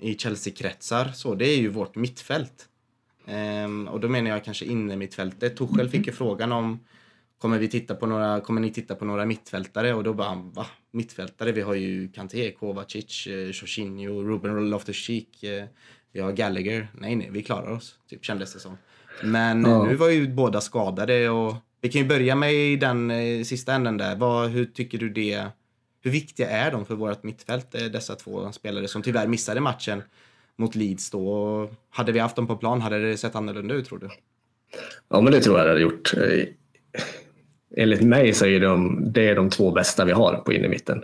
[0.00, 2.68] eh, i Chelsea-kretsar, så det är ju vårt mittfält.
[3.26, 5.56] Ehm, och då menar jag kanske inne mittfältet.
[5.56, 6.80] Tuchel fick ju frågan om
[7.38, 9.94] kommer, vi titta på några, kommer ni titta på några mittfältare?
[9.94, 10.66] Och då bara, va?
[10.90, 11.52] Mittfältare?
[11.52, 15.44] Vi har ju Kanté, Kovacic, eh, Jorginho, Ruben Loftus-Cheek.
[15.44, 15.64] Eh,
[16.12, 16.88] vi har Gallagher.
[16.94, 17.94] Nej, nej, vi klarar oss.
[18.10, 18.78] Typ kändes det som.
[19.22, 19.84] Men ja.
[19.84, 23.96] nu var ju båda skadade och vi kan ju börja med den eh, sista änden
[23.96, 24.16] där.
[24.16, 25.46] Vad, hur tycker du det?
[26.00, 30.02] Hur viktiga är de för vårt mittfält, dessa två spelare som tyvärr missade matchen
[30.56, 31.70] mot Leeds då?
[31.90, 34.08] Hade vi haft dem på plan, hade det sett annorlunda ut tror du?
[35.08, 36.14] Ja, men det tror jag det hade gjort.
[37.76, 41.02] Enligt mig så är de, det är de två bästa vi har på innermitten.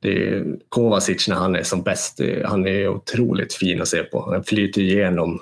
[0.00, 2.20] Det är Kovacic när han är som bäst.
[2.44, 4.30] Han är otroligt fin att se på.
[4.32, 5.40] Han flyter igenom.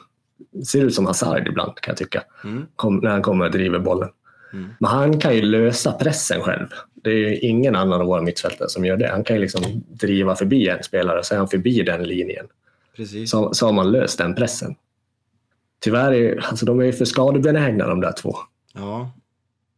[0.66, 2.22] Ser ut som Hazard ibland kan jag tycka.
[2.44, 2.66] Mm.
[2.76, 4.08] Kom, när han kommer och driver bollen.
[4.52, 4.68] Mm.
[4.80, 6.66] Men han kan ju lösa pressen själv.
[6.94, 9.08] Det är ju ingen annan av våra mittfältare som gör det.
[9.08, 12.46] Han kan ju liksom driva förbi en spelare och så är han förbi den linjen.
[12.96, 13.30] Precis.
[13.30, 14.74] Så, så har man löst den pressen.
[15.80, 18.36] Tyvärr är alltså de är för skadebenägna de där två.
[18.74, 19.12] Ja.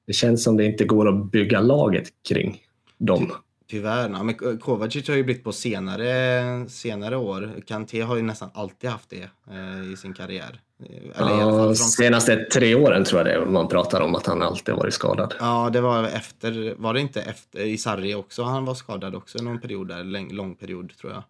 [0.07, 2.61] Det känns som det inte går att bygga laget kring
[2.99, 3.33] dem.
[3.69, 4.11] Tyvärr.
[4.11, 7.51] Ja, men Kovacic har ju blivit på senare, senare år.
[7.67, 10.61] Kanté har ju nästan alltid haft det eh, i sin karriär.
[10.83, 11.77] Eh, eller ja, från...
[11.77, 15.35] Senaste tre åren tror jag det är man pratar om att han alltid varit skadad.
[15.41, 18.43] Ja, det var efter, var det inte efter i Sarri också?
[18.43, 21.23] Han var skadad också någon period där, lång, lång period tror jag.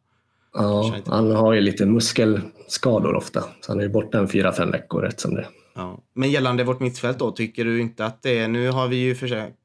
[0.55, 5.01] Ja, han har ju lite muskelskador ofta, så han är borta en fyra, fem veckor
[5.01, 5.47] rätt som det.
[5.77, 5.99] Ja.
[6.12, 9.15] Men gällande vårt mittfält då, tycker du inte att det är, nu har vi ju
[9.15, 9.57] försökt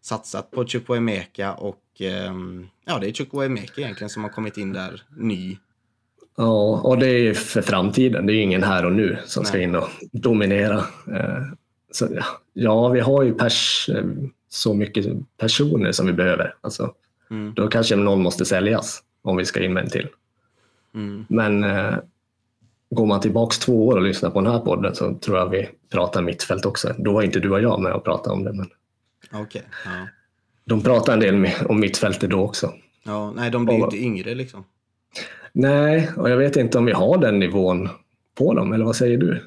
[0.00, 5.02] satsat på Chukwuemeka och ehm, ja, det är Chukwuemeka egentligen som har kommit in där
[5.16, 5.56] ny.
[6.36, 8.26] Ja, och det är för framtiden.
[8.26, 9.48] Det är ingen här och nu som Nej.
[9.48, 10.78] ska in och dominera.
[11.14, 11.42] Eh,
[11.90, 12.08] så,
[12.52, 14.04] ja, vi har ju pers, eh,
[14.48, 16.54] så mycket personer som vi behöver.
[16.60, 16.94] Alltså,
[17.30, 17.54] mm.
[17.54, 20.08] Då kanske någon måste säljas om vi ska in med en till.
[20.94, 21.24] Mm.
[21.28, 21.94] Men eh,
[22.90, 25.68] går man tillbaks två år och lyssnar på den här podden så tror jag vi
[25.92, 26.94] pratar mittfält också.
[26.98, 28.52] Då var inte du och jag med och pratade om det.
[28.52, 28.70] Men...
[29.42, 30.08] Okay, ja.
[30.64, 32.72] De pratar en del om mittfältet då också.
[33.04, 34.64] Ja, nej, de blir ju inte yngre liksom.
[35.52, 37.88] Nej, och jag vet inte om vi har den nivån
[38.34, 39.42] på dem, eller vad säger du?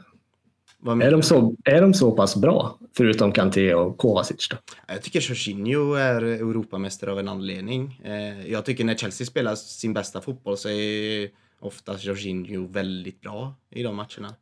[0.84, 4.50] Vad är, de så, är de så pass bra, förutom Kanté och Kovacic?
[4.50, 4.58] Då?
[4.88, 8.02] Jag tycker Jorginho är Europamästare av en anledning.
[8.04, 11.30] Eh, jag tycker när Chelsea spelar sin bästa fotboll så är
[11.62, 14.36] oftast Jorginho väldigt bra i de matcherna.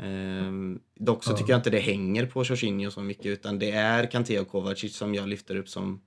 [0.00, 4.10] Ehm, dock så tycker jag inte det hänger på Jorginho så mycket utan det är
[4.10, 6.00] Kanté och Kovacic som jag lyfter upp som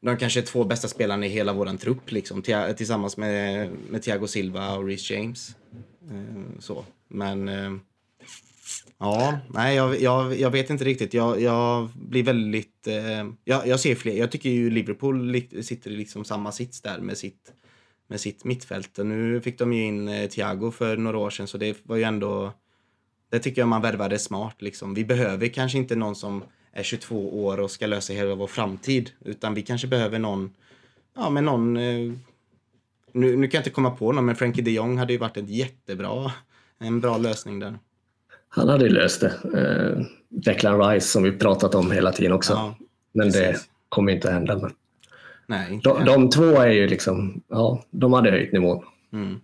[0.00, 2.42] de kanske två bästa spelarna i hela våran trupp liksom,
[2.76, 5.56] tillsammans med, med Thiago Silva och Reece James.
[6.10, 6.84] Ehm, så.
[7.08, 7.80] Men ehm,
[8.98, 11.14] ja, nej, jag, jag, jag vet inte riktigt.
[11.14, 12.88] Jag, jag blir väldigt...
[13.44, 14.14] jag, jag ser fler.
[14.14, 17.52] Jag tycker ju Liverpool sitter i liksom samma sits där med sitt,
[18.14, 18.96] med sitt mittfält.
[18.96, 22.02] Nu fick de ju in eh, Thiago för några år sedan så det var ju
[22.02, 22.52] ändå
[23.30, 24.62] det tycker jag man värvade smart.
[24.62, 24.94] Liksom.
[24.94, 29.10] Vi behöver kanske inte någon som är 22 år och ska lösa hela vår framtid.
[29.24, 30.54] Utan vi kanske behöver någon,
[31.16, 32.12] ja men någon, eh,
[33.12, 35.36] nu, nu kan jag inte komma på någon, men Frankie de Jong hade ju varit
[35.36, 36.32] ett jättebra,
[36.78, 37.78] en bra lösning där.
[38.48, 39.32] Han hade ju löst det.
[39.60, 42.52] Eh, Declan Rice som vi pratat om hela tiden också.
[42.52, 42.76] Ja,
[43.12, 43.40] men precis.
[43.40, 44.58] det kommer inte hända.
[44.58, 44.70] Men...
[45.46, 48.84] Nej, inte de, de två är ju liksom, ja, de hade höjt nivån.
[49.12, 49.40] Mm.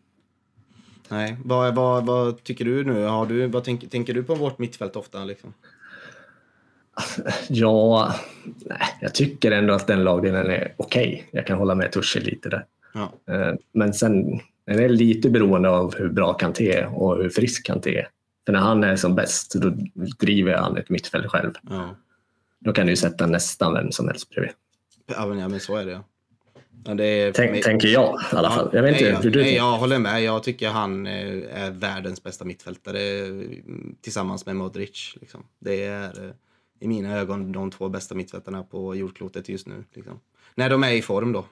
[1.09, 3.05] Nej, vad, vad, vad tycker du nu?
[3.05, 5.25] Har du, vad tänker, tänker du på vårt mittfält ofta?
[5.25, 5.55] Liksom?
[7.49, 11.07] Ja, nej, jag tycker ändå att den lagdelen är okej.
[11.07, 11.23] Okay.
[11.31, 12.65] Jag kan hålla med Tuchel lite där.
[12.95, 13.35] Ja.
[13.35, 17.99] Eh, men sen är lite beroende av hur bra Kanté är och hur frisk Kanté
[17.99, 18.09] är.
[18.47, 19.73] För när han är som bäst, då
[20.19, 21.53] driver han ett mittfält själv.
[21.71, 21.97] Ja.
[22.59, 24.53] Då kan du sätta nästan vem som helst bredvid.
[25.17, 26.01] Ja, men, ja, men så är det.
[26.85, 28.71] Ja, är, Tänk, tänker jag i alla fall.
[28.73, 30.23] Jag vet nej, inte hur du nej, Jag håller med.
[30.23, 33.01] Jag tycker han eh, är världens bästa mittfältare
[34.01, 35.15] tillsammans med Modric.
[35.21, 35.45] Liksom.
[35.59, 36.31] Det är eh,
[36.81, 39.85] i mina ögon de två bästa mittfältarna på jordklotet just nu.
[39.95, 40.21] Liksom.
[40.55, 41.45] När de är i form då.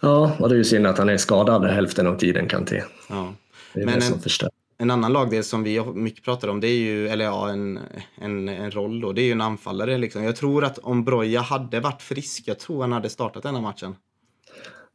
[0.00, 2.82] Ja, och det är ju synd att han är skadad hälften av tiden Kanté.
[3.08, 3.34] Ja.
[3.72, 4.50] Det är Men det som förstör.
[4.78, 7.78] En annan lagdel som vi mycket pratar om, det är ju, eller ja, en,
[8.14, 9.98] en, en roll då, det är ju en anfallare.
[9.98, 10.24] Liksom.
[10.24, 13.96] Jag tror att om Broja hade varit frisk, jag tror han hade startat denna matchen.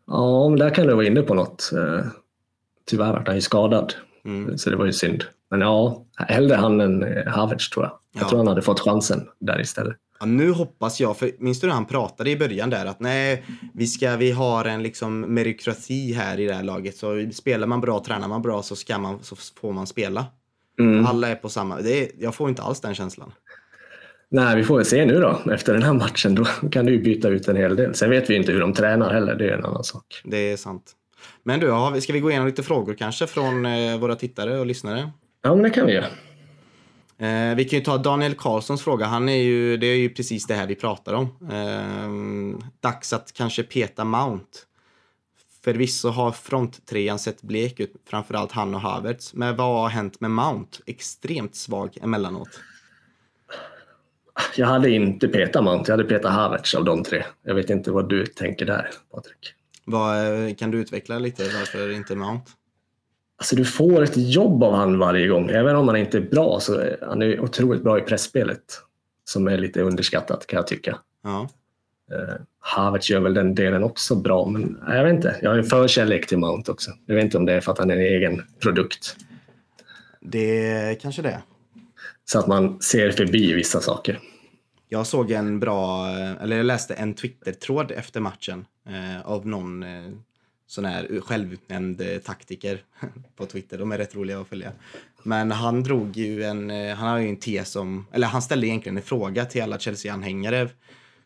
[0.08, 1.72] Ja, men där kan du vara inne på något.
[1.74, 2.06] Eh,
[2.90, 3.94] tyvärr var han ju skadad,
[4.26, 4.58] mm.
[4.58, 5.24] så det var ju synd.
[5.50, 7.98] Men ja, hellre han än eh, Havertz tror jag.
[8.14, 8.30] Jag ja.
[8.30, 9.98] tror han hade fått chansen där istället.
[10.22, 13.44] Ja, nu hoppas jag, för minns du när han pratade i början där att nej,
[13.74, 16.98] vi, ska, vi har en liksom meritokrati här i det här laget.
[16.98, 20.26] Så spelar man bra, tränar man bra så, ska man, så får man spela.
[20.80, 21.06] Mm.
[21.06, 21.82] Alla är på samma...
[21.82, 23.32] Det är, jag får inte alls den känslan.
[24.32, 25.52] Nej, vi får väl se nu då.
[25.52, 27.96] Efter den här matchen då kan du byta ut en hel del.
[27.96, 30.22] Sen vet vi inte hur de tränar heller, det är en annan sak.
[30.24, 30.92] Det är sant.
[31.44, 35.12] Men du, ska vi gå igenom lite frågor kanske från eh, våra tittare och lyssnare?
[35.44, 36.06] Ja, men det kan vi göra.
[37.22, 39.06] Eh, vi kan ju ta Daniel Karlssons fråga.
[39.06, 41.28] Han är ju, det är ju precis det här vi pratar om.
[41.52, 44.58] Eh, dags att kanske peta Mount.
[45.64, 49.34] Förvisso har fronttrean sett blek ut, framförallt han och Havertz.
[49.34, 50.78] Men vad har hänt med Mount?
[50.86, 52.60] Extremt svag emellanåt.
[54.56, 57.24] Jag hade inte petat Mount, jag hade petat Havertz av de tre.
[57.44, 59.54] Jag vet inte vad du tänker där, Patrik.
[59.86, 62.52] Vad, kan du utveckla lite varför inte Mount?
[63.42, 65.50] Alltså du får ett jobb av han varje gång.
[65.50, 68.64] Även om han inte är bra så är han är otroligt bra i pressspelet.
[69.24, 70.98] Som är lite underskattat kan jag tycka.
[71.24, 71.50] Ja.
[72.12, 75.36] Uh, Havertz gör väl den delen också bra, men jag vet inte.
[75.42, 76.92] Jag har en förkärlek till Mount också.
[77.06, 79.16] Jag vet inte om det är för att han är en egen produkt.
[80.20, 81.42] Det är kanske det.
[82.26, 84.20] Så att man ser förbi vissa saker.
[84.90, 86.08] Jag såg en bra,
[86.42, 90.12] eller jag läste en Twitter-tråd efter matchen eh, av någon eh,
[90.72, 92.84] sån här självutnämnd taktiker
[93.36, 93.78] på Twitter.
[93.78, 94.72] De är rätt roliga att följa.
[95.24, 98.68] Men han drog ju en, eh, han har ju en tes om, eller han ställde
[98.68, 100.70] egentligen en fråga till alla Chelsea-anhängare.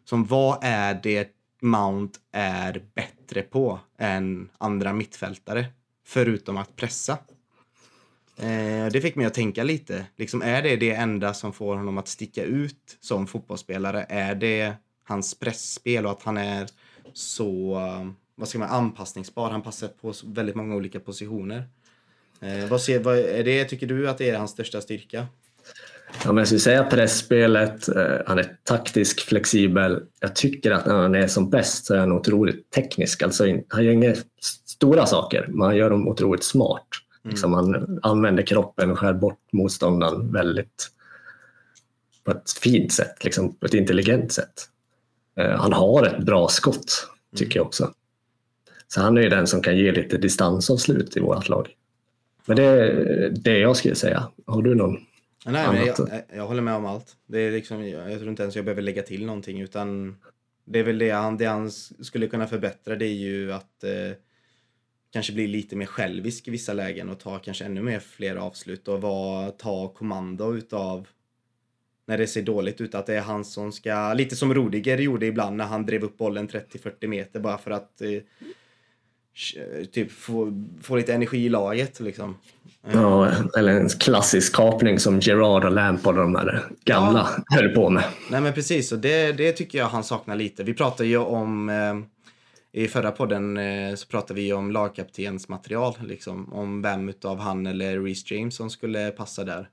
[0.06, 1.30] Som vad är det
[1.62, 5.66] Mount är bättre på än andra mittfältare?
[6.06, 7.18] Förutom att pressa.
[8.38, 10.06] Eh, det fick mig att tänka lite.
[10.16, 14.06] Liksom, är det det enda som får honom att sticka ut som fotbollsspelare?
[14.10, 14.74] Är det
[15.04, 16.68] hans pressspel och att han är
[17.14, 17.80] så
[18.36, 19.50] vad ska man, anpassningsbar.
[19.50, 21.64] Han passar på väldigt många olika positioner.
[22.40, 25.28] Eh, vad, ser, vad är det, tycker du att det är hans största styrka?
[26.24, 30.04] Ja, men jag skulle säga pressspelet, eh, han är taktisk, flexibel.
[30.20, 33.22] Jag tycker att när han är som bäst så är han otroligt teknisk.
[33.22, 34.16] Alltså, han gör inga
[34.66, 36.88] stora saker, men han gör dem otroligt smart.
[37.24, 37.32] Mm.
[37.32, 40.92] Liksom, han använder kroppen och skär bort motståndaren väldigt
[42.24, 44.70] på ett fint sätt, liksom, på ett intelligent sätt.
[45.40, 47.58] Eh, han har ett bra skott, tycker mm.
[47.58, 47.94] jag också.
[48.96, 51.76] Så han är ju den som kan ge lite distansavslut i vårt lag.
[52.46, 54.28] Men det är det jag skulle säga.
[54.46, 54.98] Har du någon
[55.46, 57.16] Nej, men jag, jag, håller med om allt.
[57.26, 60.18] Det är liksom, jag tror inte ens jag behöver lägga till någonting utan
[60.66, 64.18] det är väl det han, det han skulle kunna förbättra det är ju att eh,
[65.14, 68.88] kanske bli lite mer självisk i vissa lägen och ta kanske ännu mer fler avslut
[68.88, 71.08] och var, ta kommando utav
[72.06, 72.96] när det ser dåligt ut.
[72.96, 76.18] Att det är han som ska, lite som Rodiger gjorde ibland när han drev upp
[76.18, 78.22] bollen 30-40 meter bara för att eh,
[79.92, 82.00] typ få, få lite energi i laget.
[82.00, 82.36] Liksom.
[82.94, 87.56] Ja, eller en klassisk kapning som Gerard och Lampard och de här gamla ja.
[87.56, 88.04] höll på med.
[88.32, 90.64] Nej men precis, och det, det tycker jag han saknar lite.
[90.64, 91.96] Vi pratade ju om eh,
[92.84, 98.00] i förra podden eh, så pratade vi om lagkaptensmaterial, liksom, om vem av han eller
[98.02, 99.70] Reece James som skulle passa där.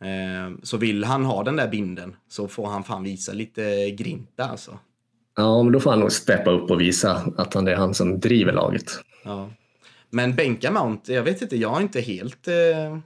[0.00, 4.44] Eh, så vill han ha den där binden så får han fan visa lite grinta
[4.44, 4.78] alltså.
[5.36, 8.20] Ja, men då får han nog steppa upp och visa att han är han som
[8.20, 9.00] driver laget.
[9.24, 9.50] Ja.
[10.10, 12.98] Men bänka Mount, jag vet inte, jag är inte helt eh,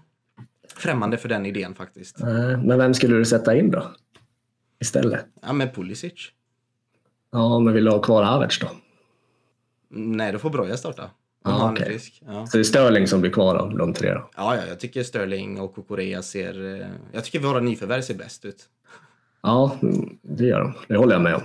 [0.77, 2.21] främmande för den idén faktiskt.
[2.21, 2.27] Äh,
[2.65, 3.91] men vem skulle du sätta in då?
[4.81, 5.27] Istället?
[5.43, 6.13] Ja, med Pulisic.
[7.33, 8.69] Ja, men vill du ha kvar Havertz då?
[9.89, 11.11] Nej, då får Broja starta.
[11.45, 11.99] Ah, okay.
[12.27, 12.47] ja.
[12.47, 14.31] Så det är Sterling som blir kvar av de tre då?
[14.37, 16.81] Ja, ja jag tycker Sterling och Kokorea ser...
[16.81, 18.69] Eh, jag tycker våra nyförvärv ser bäst ut.
[19.43, 19.79] Ja,
[20.23, 20.75] det gör de.
[20.89, 21.43] Det håller jag med om.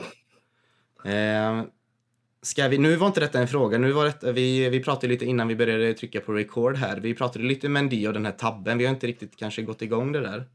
[1.05, 1.63] Eh,
[2.41, 5.25] ska vi, nu var inte detta en fråga, nu var det, vi, vi pratade lite
[5.25, 6.99] innan vi började trycka på record här.
[6.99, 10.11] Vi pratade lite Mendy och den här tabben, vi har inte riktigt kanske gått igång
[10.11, 10.45] det där.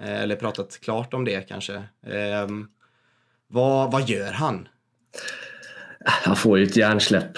[0.00, 1.74] Eh, eller pratat klart om det kanske.
[2.06, 2.48] Eh,
[3.48, 4.68] vad, vad gör han?
[6.04, 7.32] Han får ju ett hjärnsläpp.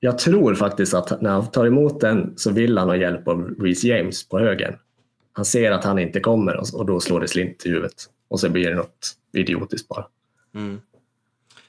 [0.00, 3.54] Jag tror faktiskt att när han tar emot den så vill han ha hjälp av
[3.60, 4.74] Reece James på högen.
[5.32, 8.04] Han ser att han inte kommer och då slår det slint i huvudet.
[8.28, 10.06] Och så blir det något idiotiskt bara.
[10.54, 10.80] Mm.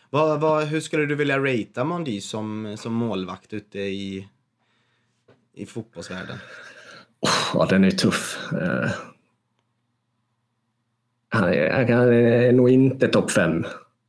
[0.09, 4.27] Vad, vad, hur skulle du vilja ratea Mondi som, som målvakt ute i,
[5.53, 6.37] i fotbollsvärlden?
[7.19, 8.39] Oh, ja, den är tuff.
[8.53, 8.89] Uh,
[11.29, 13.65] han, är, han är nog inte topp fem.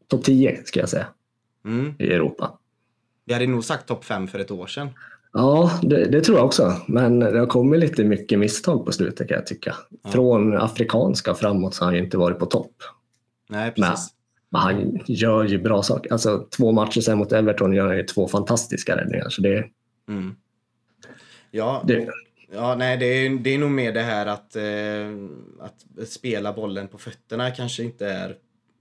[0.09, 1.07] Topp tio ska jag säga.
[1.65, 1.95] Mm.
[1.99, 2.59] I Europa.
[3.25, 4.89] Vi hade nog sagt topp fem för ett år sedan.
[5.33, 6.77] Ja, det, det, tror jag också.
[6.87, 9.77] Men det har kommit lite mycket misstag på slutet kan jag tycka.
[10.03, 10.11] Ja.
[10.11, 12.73] Från afrikanska framåt så har han ju inte varit på topp.
[13.49, 13.89] Nej, precis.
[13.89, 14.20] Men
[14.59, 16.13] han gör ju bra saker.
[16.13, 19.29] Alltså, två matcher sen mot Everton gör han ju två fantastiska räddningar.
[19.29, 19.65] Så det,
[20.09, 20.35] mm.
[21.51, 22.09] Ja, det,
[22.53, 24.65] ja nej, det, är, det är nog mer det här att, eh,
[25.61, 28.35] att spela bollen på fötterna kanske inte är...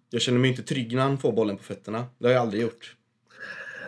[0.09, 2.05] Jag känner mig inte trygg när han får bollen på fötterna.
[2.17, 2.95] Det har jag aldrig gjort.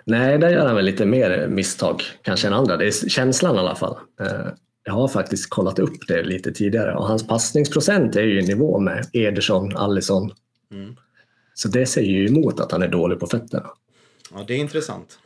[0.05, 2.77] Nej, där gör han väl lite mer misstag kanske än andra.
[2.77, 3.97] Det är känslan i alla fall.
[4.21, 4.47] Eh,
[4.83, 8.79] jag har faktiskt kollat upp det lite tidigare och hans passningsprocent är ju i nivå
[8.79, 10.31] med Ederson, Allison.
[10.71, 10.95] Mm.
[11.61, 13.71] Så det säger ju emot att han är dålig på fötterna.
[14.33, 15.19] Ja, det är intressant.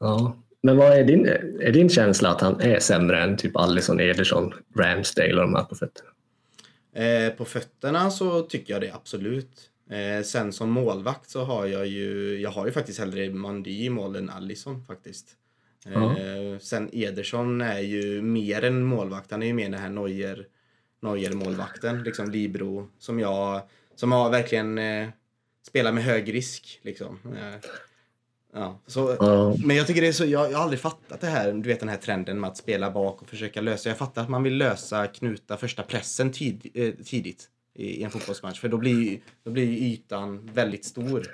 [0.00, 1.26] Ja, men vad är din,
[1.60, 5.64] är din känsla att han är sämre än typ Allison, Ederson, Ramsdale och de här
[5.64, 6.10] på fötterna?
[6.94, 9.70] Eh, på fötterna så tycker jag det absolut.
[9.90, 13.90] Eh, sen som målvakt så har jag ju, jag har ju faktiskt hellre Mandy i
[13.90, 15.26] mål än Allison faktiskt.
[15.86, 20.46] Eh, sen Ederson är ju mer än målvakt, han är ju mer den här Neuer,
[21.02, 23.60] Neuer-målvakten, liksom Libro, som jag,
[23.94, 24.78] som har verkligen
[25.64, 27.18] eh, spelar med hög risk liksom.
[27.24, 27.70] Eh,
[28.52, 29.16] Ja, så.
[29.64, 31.80] Men jag tycker det är så, jag, jag har aldrig fattat det här, du vet
[31.80, 33.88] den här trenden med att spela bak och försöka lösa.
[33.88, 38.10] Jag fattar att man vill lösa, knuta första pressen tid, eh, tidigt i, i, en
[38.10, 38.60] fotbollsmatch.
[38.60, 41.26] För då blir, då blir ytan väldigt stor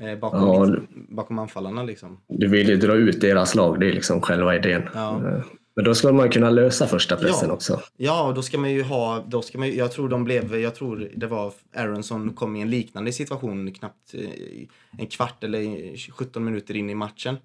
[0.00, 1.82] eh, bakom, ja, bakom anfallarna.
[1.82, 2.20] Liksom.
[2.28, 4.88] Du vill ju dra ut deras lag, det är liksom själva idén.
[4.94, 5.42] Ja.
[5.74, 7.54] Men då ska man kunna lösa första pressen ja.
[7.54, 7.80] också.
[7.96, 10.74] Ja, och då ska man ju ha, då ska man, jag tror de blev, jag
[10.74, 14.28] tror det var Aaron som kom i en liknande situation knappt eh,
[14.98, 17.36] en kvart eller 17 minuter in i matchen.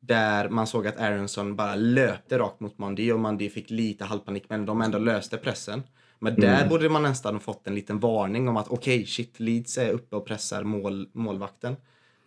[0.00, 4.44] Där man såg att Aronson bara löpte rakt mot Mandy och Mandy fick lite halvpanik
[4.48, 5.82] men de ändå löste pressen.
[6.18, 6.68] Men där mm.
[6.68, 10.16] borde man nästan fått en liten varning om att okej, okay, shit, Leeds är uppe
[10.16, 11.76] och pressar mål, målvakten.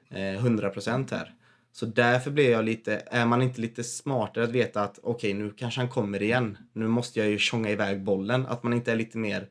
[0.10, 1.34] Eh, 100% här.
[1.74, 5.44] Så därför blir jag lite, är man inte lite smartare att veta att okej, okay,
[5.44, 6.58] nu kanske han kommer igen.
[6.74, 8.46] Nu måste jag ju tjonga iväg bollen.
[8.46, 9.48] Att man inte är lite mer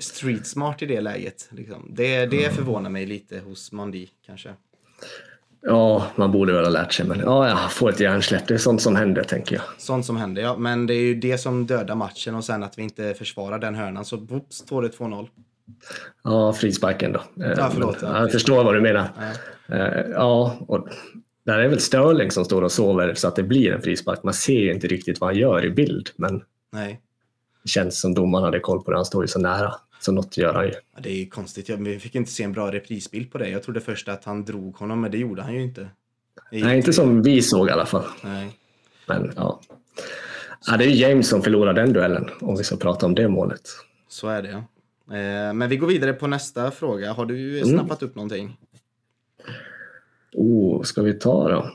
[0.00, 1.48] street smart i det läget.
[1.50, 1.86] Liksom.
[1.90, 2.56] Det, det mm.
[2.56, 4.54] förvånar mig lite hos Mandi kanske.
[5.60, 8.46] Ja, man borde väl ha lärt sig, men ja, jag får ett hjärnsläpp.
[8.46, 9.64] Det är sånt som händer, tänker jag.
[9.78, 10.56] Sånt som händer, ja.
[10.56, 13.74] Men det är ju det som dödar matchen och sen att vi inte försvarar den
[13.74, 14.04] hörnan.
[14.04, 15.28] Så whoops, står det 2-0.
[16.24, 17.22] Ja, frisparken då.
[17.34, 17.98] Ja, förlåt.
[18.02, 19.08] Ja, jag förstår vad du menar.
[19.16, 19.22] Ja.
[19.72, 20.88] Eh, ja, och
[21.46, 24.22] där är väl Störling som står och sover så att det blir en frispark.
[24.22, 26.42] Man ser ju inte riktigt vad han gör i bild, men
[26.72, 27.00] Nej.
[27.62, 28.96] det känns som domaren hade koll på det.
[28.96, 29.74] Han står ju så nära.
[30.00, 30.72] Så något gör han ju.
[30.94, 31.70] Ja, det är konstigt.
[31.70, 33.48] Vi fick inte se en bra reprisbild på det.
[33.48, 35.88] Jag trodde först att han drog honom, men det gjorde han ju inte.
[36.52, 38.04] Nej, inte som vi såg i alla fall.
[38.22, 38.58] Nej.
[39.06, 39.60] Men ja.
[40.66, 40.76] ja.
[40.76, 43.60] Det är James som förlorar den duellen, om vi ska prata om det målet.
[44.08, 44.64] Så är det.
[45.18, 47.12] Eh, men vi går vidare på nästa fråga.
[47.12, 47.68] Har du mm.
[47.68, 48.10] snappat mm.
[48.10, 48.56] upp någonting?
[50.34, 51.70] Oh, ska vi ta då?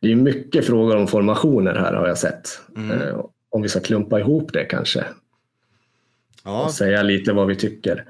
[0.00, 2.60] Det är mycket frågor om formationer här har jag sett.
[2.76, 2.90] Mm.
[2.90, 5.04] Eh, om vi ska klumpa ihop det kanske.
[6.44, 6.64] Ja.
[6.64, 8.04] Och säga lite vad vi tycker.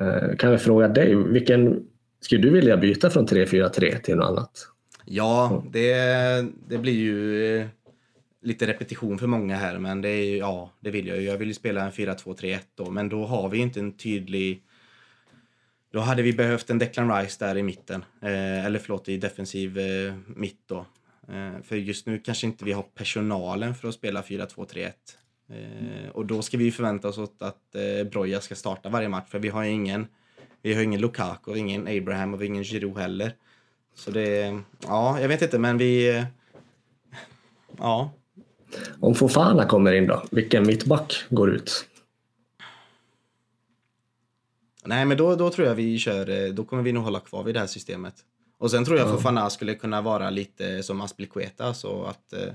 [0.00, 1.86] Eh, kan vi fråga dig, vilken
[2.20, 4.68] skulle du vilja byta från 3-4-3 till något annat?
[5.04, 5.94] Ja, det,
[6.68, 7.68] det blir ju
[8.42, 11.22] lite repetition för många här, men det är ju, ja, det vill jag ju.
[11.22, 14.62] Jag vill ju spela en 4-2-3-1 då, men då har vi inte en tydlig...
[15.96, 19.78] Då hade vi behövt en Declan Rice där i mitten, eh, eller förlåt, i defensiv
[19.78, 20.86] eh, mitt då.
[21.28, 24.92] Eh, för just nu kanske inte vi har personalen för att spela 4-2-3-1.
[25.48, 29.38] Eh, och då ska vi förvänta oss att eh, Broja ska starta varje match, för
[29.38, 30.06] vi har ingen,
[30.62, 33.32] vi har ingen Lukaku, ingen Abraham och ingen Giroud heller.
[33.94, 36.16] Så det, ja, jag vet inte, men vi...
[36.16, 36.24] Eh,
[37.78, 38.10] ja,
[39.00, 41.86] om Fofana kommer in då, vilken mittback går ut?
[44.86, 47.42] Nej, men då, då tror jag vi kör, eh, då kommer vi nog hålla kvar
[47.42, 48.14] vid det här systemet.
[48.58, 49.12] Och sen tror jag ja.
[49.12, 52.52] Fofana skulle kunna vara lite som Aspilicueta, så att eh,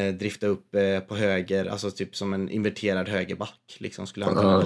[0.00, 3.76] eh, drifta upp eh, på höger, alltså typ som en inverterad högerback.
[3.78, 4.64] Liksom skulle han ja,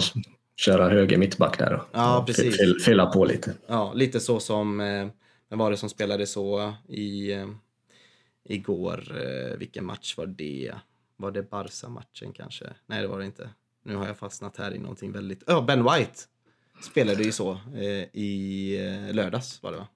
[0.57, 1.87] köra höger mittback där då.
[1.93, 2.85] Ja, precis.
[2.85, 3.55] Fylla på lite.
[3.66, 5.09] Ja, lite så som, eh,
[5.49, 7.49] vem var det som spelade så i eh,
[8.45, 9.16] igår.
[9.16, 10.75] Eh, vilken match var det?
[11.16, 12.64] Var det Barca-matchen kanske?
[12.87, 13.51] Nej, det var det inte.
[13.83, 15.43] Nu har jag fastnat här i någonting väldigt...
[15.47, 16.20] Ja, oh, Ben White
[16.83, 18.76] spelade ju så eh, i
[19.09, 19.87] eh, lördags var det va?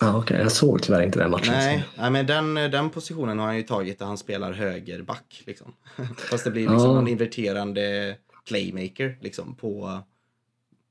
[0.00, 0.18] Ja, okej.
[0.18, 0.42] Okay.
[0.42, 1.52] Jag såg tyvärr inte den matchen.
[1.52, 5.42] Nej, nej men den, den positionen har han ju tagit där han spelar högerback.
[5.46, 5.74] Liksom.
[6.30, 6.98] Fast det blir liksom ja.
[6.98, 8.16] en inverterande
[8.48, 10.00] playmaker liksom, på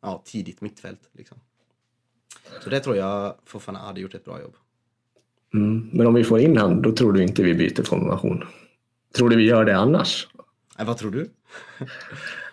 [0.02, 1.10] ja, tidigt mittfält.
[1.14, 1.38] Liksom.
[2.64, 4.56] Så det tror jag Fofana hade gjort ett bra jobb.
[5.54, 5.90] Mm.
[5.94, 8.44] Men om vi får in han, då tror du inte vi byter formation?
[9.16, 10.28] Tror du vi gör det annars?
[10.78, 11.30] Nej, vad tror du?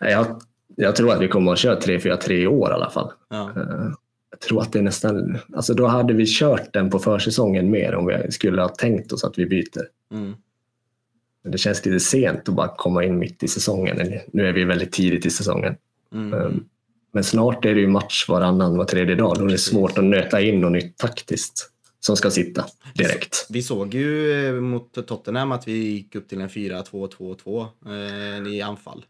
[0.00, 0.40] Jag,
[0.76, 3.12] jag tror att vi kommer att köra 3-4-3 i år i alla fall.
[3.28, 3.50] Ja.
[3.56, 3.90] Eh,
[4.30, 7.94] jag tror att det är nästan, alltså då hade vi kört den på försäsongen mer
[7.94, 9.88] om vi skulle ha tänkt oss att vi byter.
[10.12, 10.34] Mm.
[11.44, 14.20] Det känns lite sent att bara komma in mitt i säsongen.
[14.32, 15.76] Nu är vi väldigt tidigt i säsongen.
[16.12, 16.40] Mm.
[16.40, 16.64] Ehm,
[17.12, 19.36] men snart är det ju match varannan, var tredje dag.
[19.38, 21.70] Då är det svårt att nöta in något nytt taktiskt
[22.00, 23.46] som ska sitta direkt.
[23.50, 28.62] Vi såg ju eh, mot Tottenham att vi gick upp till en 4-2-2-2 eh, i
[28.62, 29.04] anfall.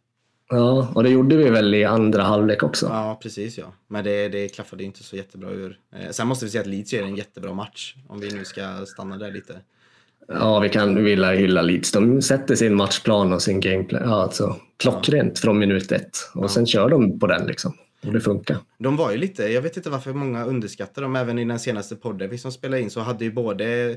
[0.50, 2.86] Ja, och det gjorde vi väl i andra halvlek också.
[2.86, 3.72] Ja, precis ja.
[3.88, 5.78] Men det, det klaffade inte så jättebra ur.
[5.92, 8.86] Eh, sen måste vi säga att Leeds gör en jättebra match, om vi nu ska
[8.86, 9.60] stanna där lite.
[10.28, 11.92] Ja, vi kan vilja hylla Leeds.
[11.92, 14.02] De sätter sin matchplan och sin gameplan.
[14.04, 15.40] Ja, alltså, klockrent ja.
[15.40, 16.16] från minut ett.
[16.34, 16.48] Och ja.
[16.48, 17.74] sen kör de på den liksom.
[18.06, 18.56] Och det funkar.
[18.78, 21.16] De var ju lite, jag vet inte varför många underskattar dem.
[21.16, 23.96] Även i den senaste podden vi som spelade in så hade ju både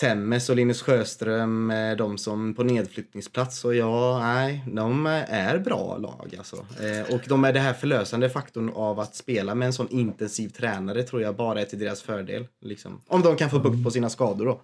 [0.00, 3.64] Temmes och Linus Sjöström, eh, de som på nedflyttningsplats.
[3.64, 6.56] Och ja, nej, de är bra lag alltså.
[6.56, 10.48] Eh, och de är det här förlösande faktorn av att spela med en sån intensiv
[10.48, 12.46] tränare tror jag bara är till deras fördel.
[12.60, 13.00] Liksom.
[13.08, 14.60] Om de kan få bukt på sina skador då.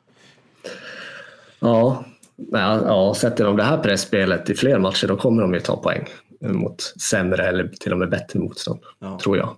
[1.59, 2.05] Ja,
[2.53, 6.09] ja, sätter de det här pressspelet i fler matcher då kommer de ju ta poäng
[6.53, 9.19] mot sämre eller till och med bättre motstånd, ja.
[9.19, 9.57] tror jag.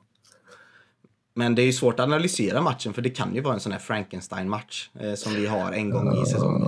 [1.34, 3.72] Men det är ju svårt att analysera matchen för det kan ju vara en sån
[3.72, 6.62] här Frankenstein-match eh, som vi har en gång i säsongen.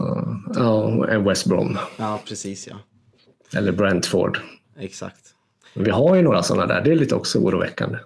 [0.55, 1.79] Ja, en West Brom.
[1.97, 2.77] Ja, precis ja.
[3.59, 4.39] Eller Brentford.
[4.79, 5.35] Exakt.
[5.75, 7.99] Men vi har ju några sådana där, det är lite också oroväckande.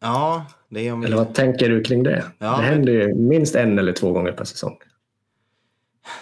[0.00, 1.06] Ja, det är om vi...
[1.06, 2.24] Eller vad tänker du kring det?
[2.38, 4.76] Ja, det händer ju minst en eller två gånger per säsong.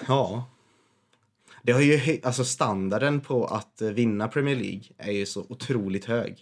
[0.09, 0.49] Ja.
[1.63, 6.39] Det har ju, alltså standarden på att vinna Premier League är ju så otroligt hög.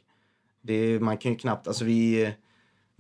[0.63, 2.33] Det, man kan ju knappt, alltså vi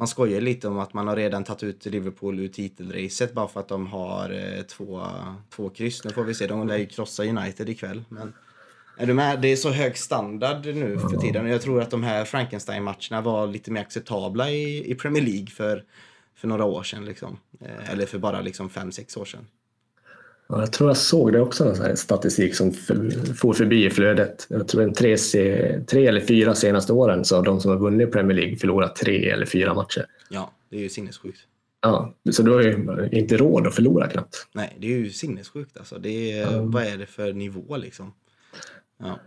[0.00, 3.60] man skojar lite om att man har redan tagit ut Liverpool ur titelracet bara för
[3.60, 5.06] att de har eh, två,
[5.50, 6.04] två kryss.
[6.04, 8.04] Nu får vi se, de lär ju krossa United ikväll.
[8.08, 8.32] Men
[8.96, 9.40] är du med?
[9.40, 11.46] Det är så hög standard nu för tiden.
[11.46, 15.84] Jag tror att de här Frankenstein-matcherna var lite mer acceptabla i, i Premier League för,
[16.34, 17.04] för några år sedan.
[17.04, 17.38] Liksom.
[17.60, 19.46] Eh, eller för bara liksom fem, sex år sedan.
[20.50, 22.72] Ja, jag tror jag såg det också, en statistik som
[23.36, 24.46] for förbi i flödet.
[24.50, 25.16] Jag tror en tre,
[25.86, 29.30] tre eller fyra senaste åren så har de som har vunnit Premier League förlorat tre
[29.30, 30.06] eller fyra matcher.
[30.30, 31.40] Ja, det är ju sinnessjukt.
[31.82, 34.46] Ja, så du har ju inte råd att förlora knappt.
[34.52, 35.98] Nej, det är ju sinnessjukt alltså.
[35.98, 36.70] Det är, mm.
[36.70, 38.14] Vad är det för nivå liksom?
[38.98, 39.18] Ja.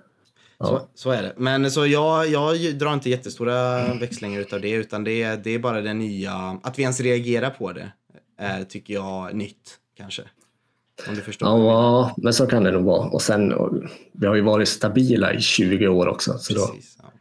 [0.57, 0.65] Ja.
[0.65, 1.33] Så, så, är det.
[1.37, 5.81] Men så jag, jag drar inte jättestora växlingar utav det utan det, det är bara
[5.81, 6.59] det nya.
[6.63, 7.91] Att vi ens reagerar på det
[8.37, 10.23] är, tycker jag, nytt kanske.
[11.07, 11.49] Om du förstår.
[11.49, 13.09] Ja, men så kan det nog vara.
[13.09, 13.53] Och sen,
[14.11, 16.37] vi har ju varit stabila i 20 år också.
[16.37, 17.11] Så Precis, då, ja.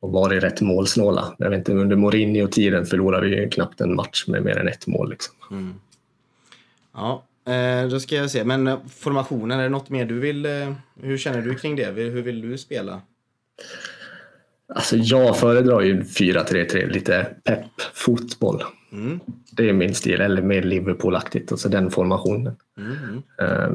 [0.00, 1.34] Och varit rätt målsnåla.
[1.38, 5.10] Jag vet inte, under Mourinho-tiden förlorade vi knappt en match med mer än ett mål.
[5.10, 5.34] Liksom.
[5.50, 5.74] Mm.
[6.94, 8.44] Ja, eh, då ska jag se.
[8.44, 10.46] Men eh, formationen, är det något mer du vill...
[10.46, 11.90] Eh, hur känner du kring det?
[11.90, 13.00] Hur vill du spela?
[14.74, 18.62] Alltså jag föredrar ju 4-3-3, lite pepp fotboll.
[18.92, 19.20] Mm.
[19.52, 22.56] Det är min stil, eller mer Liverpool-aktigt, alltså den formationen.
[22.78, 23.22] Mm.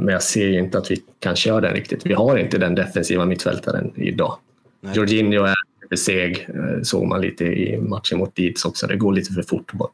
[0.04, 2.06] Men jag ser ju inte att vi kan köra den riktigt.
[2.06, 4.38] Vi har inte den defensiva mittfältaren idag.
[4.82, 4.94] Nej.
[4.96, 8.88] Jorginho är lite seg, eh, såg man lite i matchen mot Leeds också.
[8.88, 9.90] Det går lite för fort bara.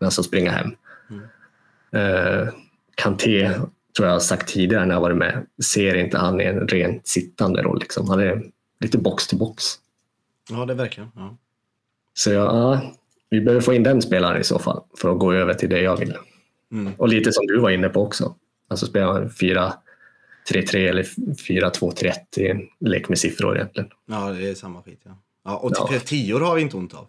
[0.00, 0.70] Alltså springa hem.
[1.10, 2.04] Mm.
[2.04, 2.48] Uh,
[2.94, 3.50] Kanté,
[3.96, 7.62] tror jag sagt tidigare när jag varit med, ser inte han i en rent sittande
[7.62, 7.78] roll.
[7.80, 8.08] Liksom.
[8.08, 8.42] Han är
[8.80, 9.64] lite box till box.
[10.50, 11.10] Ja, det verkligen.
[11.16, 11.36] Ja.
[12.14, 12.80] Så ja,
[13.30, 15.80] vi behöver få in den spelaren i så fall för att gå över till det
[15.80, 16.14] jag vill.
[16.72, 16.92] Mm.
[16.98, 18.34] Och lite som du var inne på också.
[18.68, 19.72] Alltså spela 4-3-3
[20.74, 23.90] eller 4-2-3-1 i en lek med siffror egentligen.
[24.06, 25.00] Ja, det är samma skit.
[25.04, 26.00] Ja, ja och ja.
[26.04, 27.06] tior har vi inte ont av.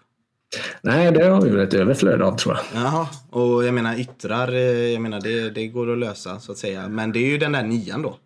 [0.82, 2.84] Nej, det har vi väl ett överflöd av tror jag.
[2.84, 6.58] Jaha, och jag menar yttrar, eh, jag menar det, det går att lösa så att
[6.58, 6.88] säga.
[6.88, 8.18] Men det är ju den där nian då.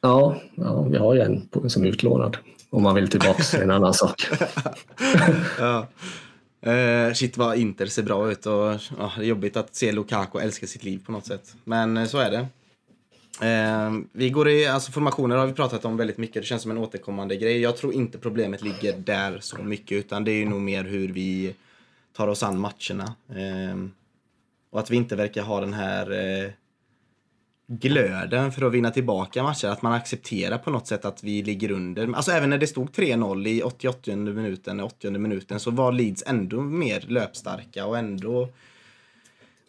[0.00, 2.36] Ja, ja vi har ju en som är utlånad.
[2.70, 4.26] Om man vill tillbaka till en annan sak.
[5.58, 5.86] ja.
[6.66, 8.78] Uh, shit vad Inter ser bra ut och uh,
[9.16, 11.54] det är jobbigt att se Lukaku älska sitt liv på något sätt.
[11.64, 12.46] Men uh, så är det.
[13.42, 16.42] Uh, vi går i, alltså formationer har vi pratat om väldigt mycket.
[16.42, 17.60] Det känns som en återkommande grej.
[17.60, 21.54] Jag tror inte problemet ligger där så mycket utan det är nog mer hur vi
[22.16, 23.14] tar oss an matcherna.
[24.70, 26.52] och att vi inte verkar ha den här
[27.68, 29.68] glöden för att vinna tillbaka matcher.
[29.68, 32.12] Att man accepterar på något sätt att vi ligger under.
[32.14, 36.60] Alltså även när det stod 3-0 i 88 minuten, 80 minuten så var Leeds ändå
[36.60, 38.48] mer löpstarka och ändå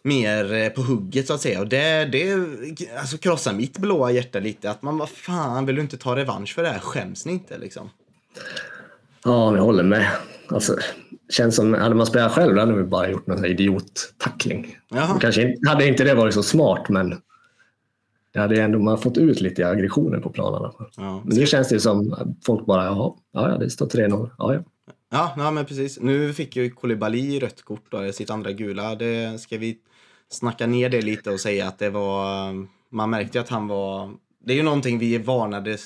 [0.02, 1.60] mer eh, på hugget så att säga.
[1.60, 2.34] Och det, det
[3.00, 4.70] alltså, krossar mitt blåa hjärta lite.
[4.70, 6.78] Att man, vad fan, vill du inte ta revansch för det här?
[6.78, 7.90] Skäms ni inte liksom?
[9.24, 10.10] Ja, jag håller med.
[10.48, 10.76] Alltså,
[11.30, 14.76] känns som, hade man spelat själv hade vi bara gjort någon idiottackling.
[15.20, 17.20] Kanske hade inte det varit så smart, men
[18.32, 20.72] det hade ändå man fått ut lite aggressioner på planen.
[20.96, 21.22] Ja.
[21.24, 24.30] Men nu känns det som att folk bara, jaha, ja, det står 3-0.
[24.38, 24.62] Ja, ja.
[25.12, 26.00] Ja, ja, men precis.
[26.00, 28.94] Nu fick ju Koulibaly rött kort, då, sitt andra gula.
[28.94, 29.78] Det ska vi
[30.28, 32.52] snacka ner det lite och säga att det var...
[32.92, 34.10] Man märkte att han var...
[34.44, 35.76] Det är ju någonting vi varnade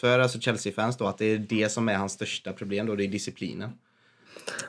[0.00, 3.04] för, alltså Chelsea-fans då, att det är det som är hans största problem då, det
[3.04, 3.70] är disciplinen.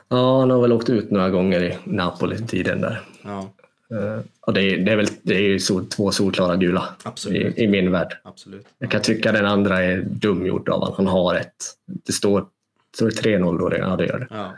[0.08, 3.02] Ja, han har väl åkt ut några gånger i Napoli-tiden där.
[3.22, 3.52] Ja.
[3.92, 6.94] Uh, och det är, det är väl det är sol, två solklara gula
[7.30, 8.18] i, i, min värld.
[8.22, 8.66] Absolut.
[8.78, 10.94] Jag kan tycka den andra är dumgjord av honom.
[10.96, 11.64] Han har ett.
[11.86, 12.46] Det står,
[12.94, 14.26] står 3-0 då, det, ja det gör det.
[14.30, 14.52] Ja.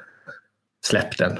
[0.86, 1.38] Släpp den.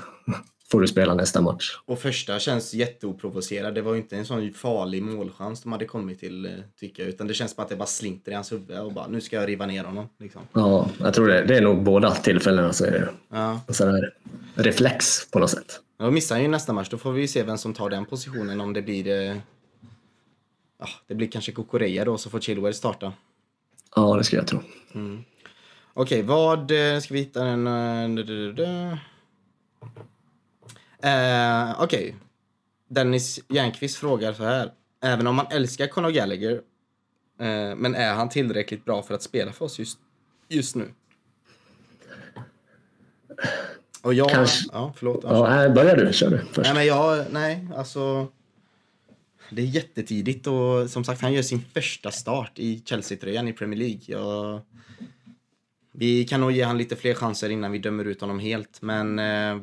[0.70, 1.78] Får du spela nästa match.
[1.84, 3.74] Och första känns jätteoprovocerad.
[3.74, 7.08] Det var ju inte en sån farlig målchans de hade kommit till, eh, tycker jag.
[7.10, 9.36] Utan det känns som att det bara slinter i hans huvud och bara, nu ska
[9.36, 10.08] jag riva ner honom.
[10.18, 10.42] Liksom.
[10.52, 11.44] Ja, jag tror det.
[11.44, 13.60] Det är nog båda tillfällena så är det ja.
[13.66, 14.14] en sån här
[14.54, 15.80] reflex på något sätt.
[15.96, 16.88] Då missar han ju nästa match.
[16.88, 19.06] Då får vi se vem som tar den positionen om det blir...
[19.06, 19.36] Eh,
[20.78, 23.12] ja, det blir kanske Kokoreja då, så får Chilwell starta.
[23.96, 24.60] Ja, det ska jag tro.
[24.94, 25.24] Mm.
[25.92, 26.70] Okej, okay, vad...
[26.70, 27.66] Eh, ska vi hitta en...
[31.04, 32.04] Uh, Okej.
[32.04, 32.14] Okay.
[32.88, 34.72] Dennis Järnqvist frågar så här.
[35.00, 36.60] Även om man älskar Conor Gallagher, uh,
[37.76, 39.98] men är han tillräckligt bra för att spela för oss just,
[40.48, 40.90] just nu?
[44.04, 44.30] Och jag...
[44.30, 44.68] Kanske.
[44.72, 45.20] Ja, förlåt.
[45.22, 46.12] Ja, börjar du.
[46.12, 46.56] Kör du först.
[46.56, 47.24] Nej, men jag...
[47.30, 48.28] Nej, alltså...
[49.50, 53.78] Det är jättetidigt och som sagt, han gör sin första start i Chelsea-tröjan i Premier
[53.78, 54.00] League.
[54.06, 54.60] Jag...
[55.92, 59.18] Vi kan nog ge han lite fler chanser innan vi dömer ut honom helt, men...
[59.18, 59.58] Eh...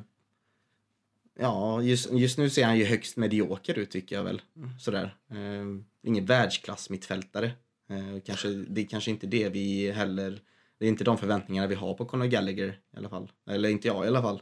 [1.39, 4.42] Ja, just, just nu ser han ju högst medioker ut tycker jag väl.
[4.80, 5.16] Sådär.
[5.32, 5.66] Eh,
[6.04, 7.52] ingen världsklass mittfältare.
[7.89, 10.39] Eh, kanske, det är kanske inte det vi heller
[10.82, 13.32] det är inte de förväntningarna vi har på Conor Gallagher i alla fall.
[13.50, 14.42] Eller inte jag i alla fall.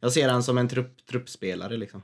[0.00, 2.02] Jag ser han som en trupp, truppspelare liksom.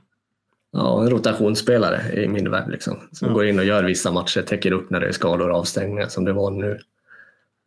[0.71, 3.09] Ja, en rotationsspelare i min värld liksom.
[3.11, 3.33] Som ja.
[3.33, 6.25] går in och gör vissa matcher, täcker upp när det är skador och avstängningar som
[6.25, 6.79] det var nu.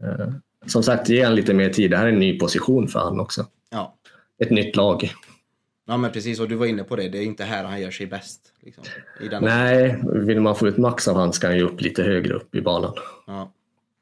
[0.05, 0.33] Uh,
[0.67, 1.91] som sagt, ge han lite mer tid.
[1.91, 3.47] Det här är en ny position för han också.
[3.71, 3.97] Ja.
[4.39, 5.13] Ett nytt lag.
[5.87, 7.09] Ja men precis, och du var inne på det.
[7.09, 8.53] Det är inte här han gör sig bäst.
[8.61, 8.85] Liksom,
[9.41, 12.55] Nej, vill man få ut max av han ska han ju upp lite högre upp
[12.55, 12.95] i banan.
[13.27, 13.53] Ja,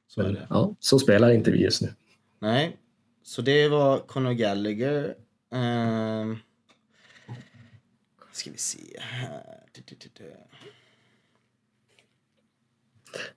[0.08, 0.46] så det.
[0.50, 1.88] Ja, så spelar inte vi just nu.
[2.38, 2.76] Nej,
[3.22, 5.14] så det var Conor Gallagher.
[5.54, 6.36] Uh,
[8.32, 9.56] ska vi se här.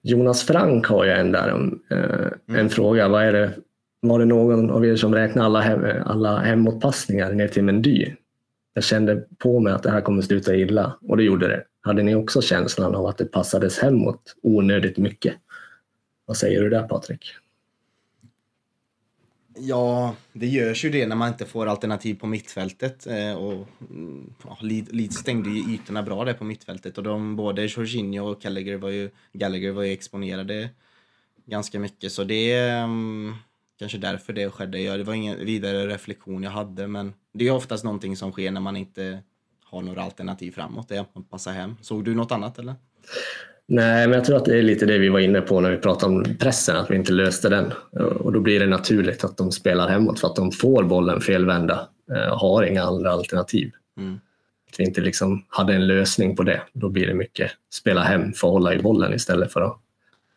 [0.02, 1.58] Jonas Frank har ju en där, uh,
[1.90, 2.60] mm.
[2.60, 3.08] en fråga.
[3.08, 3.54] Vad är det,
[4.00, 8.16] var det någon av er som räknade alla, hem, alla hemåtpassningar ner till Mendy?
[8.74, 11.64] Jag kände på mig att det här kommer sluta illa och det gjorde det.
[11.82, 15.34] Hade ni också känslan av att det passades hemåt onödigt mycket?
[16.26, 17.36] Vad säger du där Patrik?
[19.62, 23.08] Ja, det görs ju det när man inte får alternativ på mittfältet.
[23.08, 26.98] Eh, och, mm, ja, Leeds stängde ju ytorna bra där på mittfältet.
[26.98, 30.70] Och de, både Jorginho och Gallagher var ju, Gallagher var ju exponerade
[31.46, 32.12] ganska mycket.
[32.12, 33.36] Så det är um,
[33.80, 34.82] kanske därför det skedde.
[34.82, 36.88] Ja, det var ingen vidare reflektion jag hade.
[36.88, 39.20] Men det är oftast någonting som sker när man inte
[39.64, 40.88] har några alternativ framåt.
[40.88, 41.76] Det är att man passar hem.
[41.82, 42.76] Såg du något annat eller?
[43.72, 45.78] Nej, men jag tror att det är lite det vi var inne på när vi
[45.78, 47.74] pratade om pressen, att vi inte löste den.
[48.20, 51.88] Och då blir det naturligt att de spelar hemåt för att de får bollen felvända
[52.12, 53.72] eh, och har inga andra alternativ.
[53.98, 54.20] Mm.
[54.72, 56.62] Att vi inte liksom hade en lösning på det.
[56.74, 59.78] Då blir det mycket spela hem för att hålla i bollen istället för att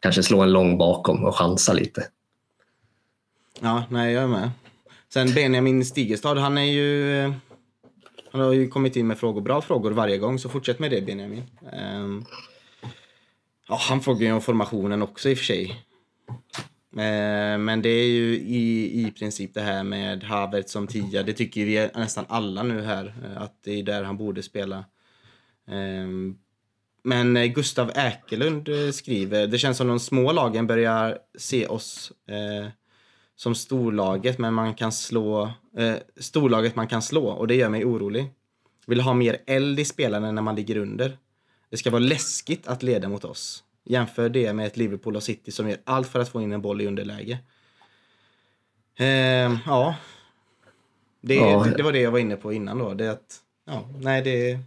[0.00, 2.04] kanske slå en lång bakom och chansa lite.
[3.60, 4.50] Ja, nej, jag är med.
[5.12, 7.32] Sen Benjamin Stigestad, han är ju...
[8.32, 11.00] Han har ju kommit in med frågor, bra frågor varje gång, så fortsätt med det
[11.00, 11.42] Benjamin.
[11.96, 12.24] Um...
[13.72, 15.84] Ja, han frågar ju om formationen också i och för sig.
[16.96, 21.22] Eh, men det är ju i, i princip det här med Havert som tia.
[21.22, 24.84] Det tycker vi nästan alla nu här, eh, att det är där han borde spela.
[25.68, 26.36] Ehm,
[27.04, 32.12] men eh, Gustav Äkelund skriver, det känns som de små lagen börjar se oss
[33.36, 35.50] som storlaget, men man kan slå,
[36.16, 38.30] storlaget man kan slå och det gör mig orolig.
[38.86, 41.16] Vill ha mer eld i spelarna när man ligger under.
[41.72, 43.64] Det ska vara läskigt att leda mot oss.
[43.84, 46.62] Jämför det med ett Liverpool och City som gör allt för att få in en
[46.62, 47.38] boll i underläge.
[48.98, 49.06] Eh,
[49.66, 49.94] ja.
[51.20, 51.64] Det, ja.
[51.64, 52.94] Det, det, var det jag var inne på innan då.
[52.94, 54.58] Det att, ja, nej, det,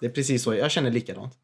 [0.00, 0.54] det är precis så.
[0.54, 1.34] Jag känner likadant.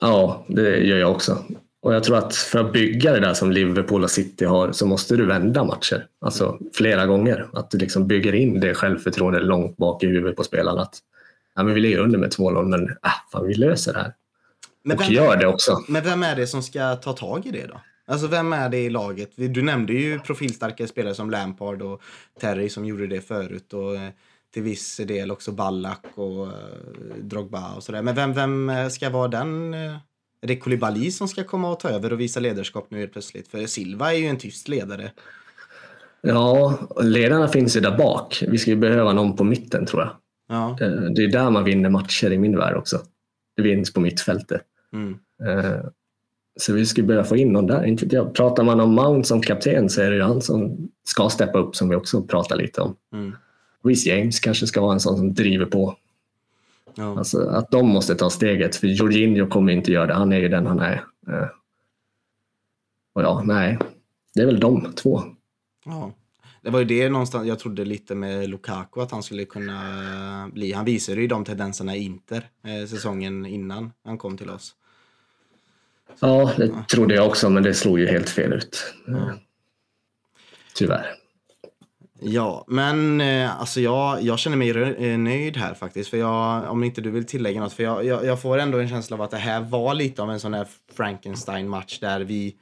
[0.00, 1.44] Ja, det gör jag också.
[1.82, 4.86] Och jag tror att för att bygga det där som Liverpool och City har så
[4.86, 6.06] måste du vända matcher.
[6.20, 7.48] Alltså flera gånger.
[7.52, 10.82] Att du liksom bygger in det självförtroendet långt bak i huvudet på spelarna.
[10.82, 10.98] Att,
[11.54, 14.14] ja, men vi ligger under med 2-0 men äh, fan, vi löser det här.
[14.84, 15.84] Men och vem, gör det också.
[15.88, 17.80] Men vem är det som ska ta tag i det då?
[18.06, 19.30] Alltså vem är det i laget?
[19.36, 22.02] Du nämnde ju profilstarka spelare som Lampard och
[22.40, 23.72] Terry som gjorde det förut.
[23.72, 24.10] Och eh,
[24.54, 26.52] till viss del också Ballack och eh,
[27.20, 28.02] Drogba och sådär.
[28.02, 29.74] Men vem, vem eh, ska vara den?
[29.74, 33.48] Är det Koulibaly som ska komma och ta över och visa ledarskap nu helt plötsligt?
[33.48, 35.10] För Silva är ju en tyst ledare.
[36.20, 38.44] Ja, ledarna finns ju där bak.
[38.48, 40.16] Vi skulle behöva någon på mitten tror jag.
[40.48, 40.76] Ja.
[41.14, 43.00] Det är där man vinner matcher i min värld också.
[43.56, 44.62] Det vinns på mittfältet.
[44.94, 45.18] Mm.
[45.44, 45.80] Eh,
[46.56, 47.84] så vi skulle börja få in någon där.
[47.84, 48.34] Inte jag.
[48.34, 51.76] Pratar man om Mount som kapten så är det ju han som ska steppa upp
[51.76, 52.96] som vi också pratar lite om.
[53.12, 53.32] Mm.
[53.84, 55.96] Reece James kanske ska vara en sån som driver på.
[56.94, 57.18] Ja.
[57.18, 60.14] Alltså, att de måste ta steget för Jorginho kommer inte göra det.
[60.14, 61.04] Han är ju den han är.
[61.28, 61.48] Eh,
[63.12, 63.78] och ja, nej.
[64.34, 65.22] Det är väl de två.
[65.84, 66.12] Ja.
[66.62, 70.72] Det var ju det någonstans jag trodde lite med Lukaku att han skulle kunna bli.
[70.72, 74.74] Han visade ju de tendenserna i Inter eh, säsongen innan han kom till oss.
[76.20, 76.84] Ja, det ja.
[76.90, 78.94] trodde jag också, men det slog ju helt fel ut.
[79.06, 79.32] Ja.
[80.74, 81.06] Tyvärr.
[82.20, 86.10] Ja, men eh, alltså jag, jag känner mig eh, nöjd här faktiskt.
[86.10, 87.72] För jag, om inte du vill tillägga något.
[87.72, 90.30] För jag, jag, jag får ändå en känsla av att det här var lite av
[90.30, 92.56] en sån här Frankenstein-match där vi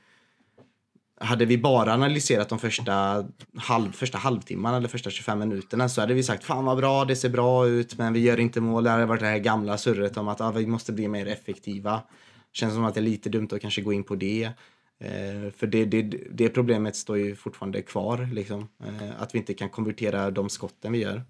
[1.21, 3.25] hade vi bara analyserat de första,
[3.57, 7.17] halv, första halvtimman eller första 25 minuterna så hade vi sagt fan vad bra, det
[7.17, 8.85] ser bra ut men vi gör inte mål.
[8.85, 12.03] Det hade varit det här gamla surret om att ah, vi måste bli mer effektiva.
[12.53, 14.45] Känns som att det är lite dumt att kanske gå in på det.
[14.99, 18.29] Eh, för det, det, det problemet står ju fortfarande kvar.
[18.33, 18.69] Liksom.
[18.85, 21.23] Eh, att vi inte kan konvertera de skotten vi gör.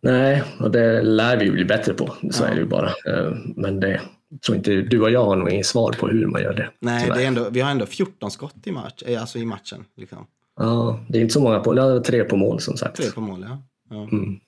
[0.00, 2.14] Nej, och det lär vi bli bättre på.
[2.30, 2.48] Så ja.
[2.48, 2.88] är det ju bara.
[2.88, 4.00] Eh, men det,
[4.46, 6.70] tror inte, du och jag har nog inget svar på hur man gör det.
[6.80, 9.84] Nej, det är ändå, vi har ändå 14 skott i, match, alltså i matchen.
[9.96, 10.26] Liksom.
[10.56, 12.96] Ja, det är inte så många på, tre på mål som sagt.
[12.96, 13.62] Tre på mål, ja.
[13.90, 14.08] ja.
[14.12, 14.40] Mm.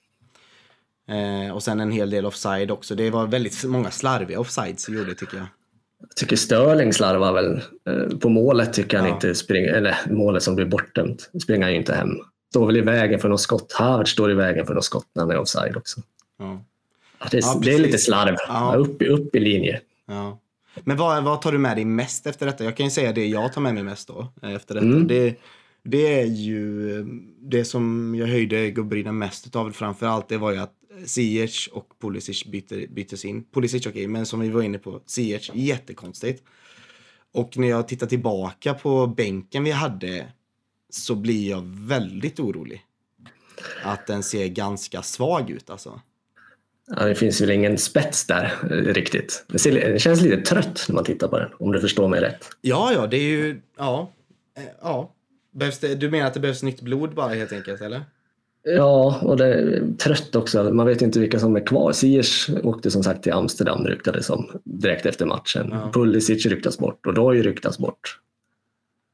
[1.11, 2.95] Eh, och sen en hel del offside också.
[2.95, 5.47] Det var väldigt många slarviga offsides gjorde tycker jag.
[5.99, 7.61] Jag tycker Störling slarvar väl.
[7.89, 9.13] Eh, på målet tycker han ja.
[9.13, 12.09] inte springer, eller målet som blir bortdömt, springer han ju inte hem.
[12.49, 13.73] Står väl i vägen för något skott.
[13.73, 16.01] Havert står i vägen för något skott när han är offside också.
[16.39, 16.63] Ja.
[17.31, 18.35] Det är, ja, det är lite slarv.
[18.47, 18.75] Ja.
[18.75, 19.81] Upp, upp i linje.
[20.75, 22.63] Men vad, vad tar du med dig mest efter detta?
[22.63, 24.27] Jag kan ju säga det jag tar med mig mest då.
[24.41, 24.85] Eh, efter detta.
[24.85, 25.07] Mm.
[25.07, 25.35] Det,
[25.83, 27.03] det är ju
[27.39, 30.29] det som jag höjde gubbridden mest av framför allt.
[30.29, 30.73] Det var ju att
[31.05, 33.43] Ziyech och Pulisic byter, byttes in.
[33.43, 36.43] Pulisic okej, okay, men som vi var inne på, Ziyech, jättekonstigt.
[37.33, 40.27] Och när jag tittar tillbaka på bänken vi hade
[40.89, 42.85] så blir jag väldigt orolig.
[43.83, 46.01] Att den ser ganska svag ut alltså.
[46.87, 49.45] Ja, det finns väl ingen spets där eh, riktigt.
[49.47, 52.21] Det, ser, det, känns lite trött när man tittar på den, om du förstår mig
[52.21, 52.49] rätt.
[52.61, 53.61] Ja, ja, det är ju...
[53.77, 54.11] Ja.
[54.57, 55.13] Eh, ja.
[55.51, 58.03] Behövs det, du menar att det behövs nytt blod bara helt enkelt, eller?
[58.63, 60.63] Ja, och det är trött också.
[60.63, 61.91] Man vet inte vilka som är kvar.
[61.91, 65.69] Siers åkte som sagt till Amsterdam ryktades som direkt efter matchen.
[65.71, 65.91] Ja.
[65.93, 68.19] Pulisic ryktas bort och Doy ryktas bort.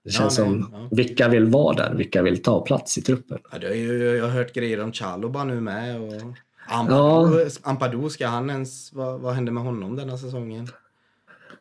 [0.04, 0.88] Det känns ja, som, ja.
[0.92, 1.94] vilka vill vara där?
[1.96, 3.38] Vilka vill ta plats i truppen?
[3.52, 6.02] Ja, det är ju, jag har hört grejer om Chaloba nu med.
[6.02, 6.14] Och...
[6.68, 7.50] Ampadu, ja.
[7.64, 10.68] Ampadu, ska han ens, vad, vad hände med honom denna säsongen?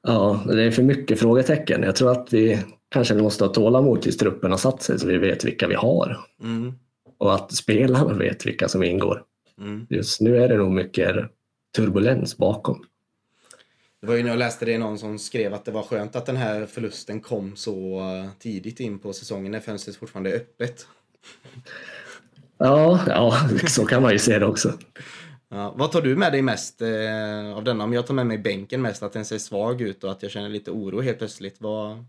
[0.02, 1.82] Ja, det är för mycket frågetecken.
[1.82, 5.18] Jag tror att vi kanske måste ha tålamod tills truppen har satt sig så vi
[5.18, 6.18] vet vilka vi har.
[6.42, 6.74] Mm.
[7.18, 9.24] Och att spelarna vet vilka som ingår.
[9.58, 9.86] Mm.
[9.90, 11.16] Just nu är det nog mycket
[11.76, 12.84] turbulens bakom.
[14.00, 16.26] Det var ju när jag läste det någon som skrev att det var skönt att
[16.26, 18.02] den här förlusten kom så
[18.38, 20.86] tidigt in på säsongen när fönstret fortfarande är öppet.
[22.58, 24.72] Ja, ja, så kan man ju se det också.
[25.48, 27.84] Ja, vad tar du med dig mest eh, av denna?
[27.84, 30.32] Om jag tar med mig bänken mest, att den ser svag ut och att jag
[30.32, 31.56] känner lite oro helt plötsligt.
[31.60, 32.04] Vad,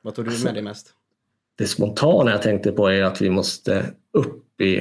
[0.00, 0.94] vad tar du med dig mest?
[1.60, 4.78] Det spontana jag tänkte på är att vi måste upp i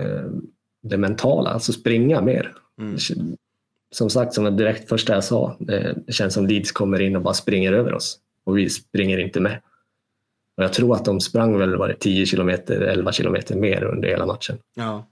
[0.00, 0.30] eh,
[0.82, 2.52] det mentala, alltså springa mer.
[2.78, 2.96] Mm.
[3.90, 7.22] Som sagt, som direkt första jag sa, det, det känns som Leeds kommer in och
[7.22, 9.60] bara springer över oss och vi springer inte med.
[10.56, 14.08] Och jag tror att de sprang väl var det 10 kilometer, 11 kilometer mer under
[14.08, 14.58] hela matchen.
[14.74, 15.06] Ja.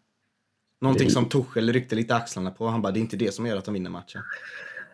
[0.81, 1.15] Någonting det...
[1.15, 2.67] som Tuchel ryckte lite axlarna på.
[2.67, 4.23] Han bara, det är inte det som gör att de vinner matchen.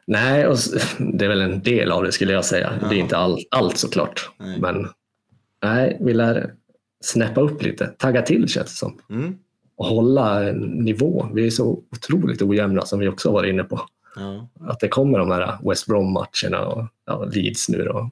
[0.07, 0.57] Nej, och
[0.99, 2.79] det är väl en del av det skulle jag säga.
[2.83, 2.89] Ja.
[2.89, 4.31] Det är inte all, allt såklart.
[4.39, 4.61] Nej.
[4.61, 4.89] Men
[5.63, 6.55] nej, vi lär
[7.01, 7.87] snäppa upp lite.
[7.87, 8.99] Tagga till känns det som.
[9.11, 9.39] Mm.
[9.77, 11.29] Och hålla nivå.
[11.35, 13.81] Vi är så otroligt ojämna som vi också varit inne på.
[14.17, 14.49] Ja.
[14.61, 18.11] Att det kommer de här West Brom-matcherna och ja, Leeds nu då.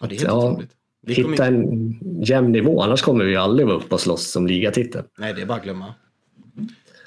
[0.00, 3.76] Ja, det är helt ja, otroligt hitta en jämn nivå, annars kommer vi aldrig vara
[3.76, 5.04] uppe och slåss som ligatitel.
[5.18, 5.94] Nej, det är bara att glömma.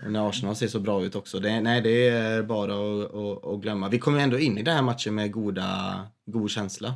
[0.07, 1.39] När Arsenal ser så bra ut också.
[1.39, 3.89] Det, nej, det är bara att, att, att, glömma.
[3.89, 6.93] Vi kom ändå in i den här matchen med goda, god känsla.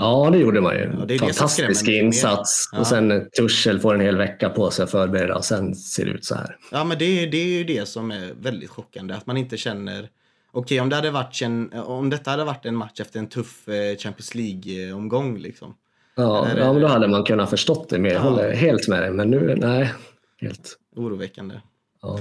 [0.00, 0.90] Ja, det gjorde man ju.
[1.08, 2.68] Ja, Fantastisk insats.
[2.72, 2.78] Ja.
[2.78, 6.10] Och sen Tuchel får en hel vecka på sig att förbereda och sen ser det
[6.10, 6.56] ut så här.
[6.70, 9.14] Ja, men det, det är ju det som är väldigt chockande.
[9.14, 10.08] Att man inte känner...
[10.52, 13.68] Okej, om, det hade varit en, om detta hade varit en match efter en tuff
[13.68, 15.38] eh, Champions League-omgång.
[15.38, 15.74] Liksom,
[16.18, 18.10] Ja, ja men då hade man kunnat förstått det mer.
[18.10, 19.94] Jag håller helt med dig, men nu, nej.
[20.40, 20.78] Helt.
[20.96, 21.60] Oroväckande.
[22.02, 22.20] Ja.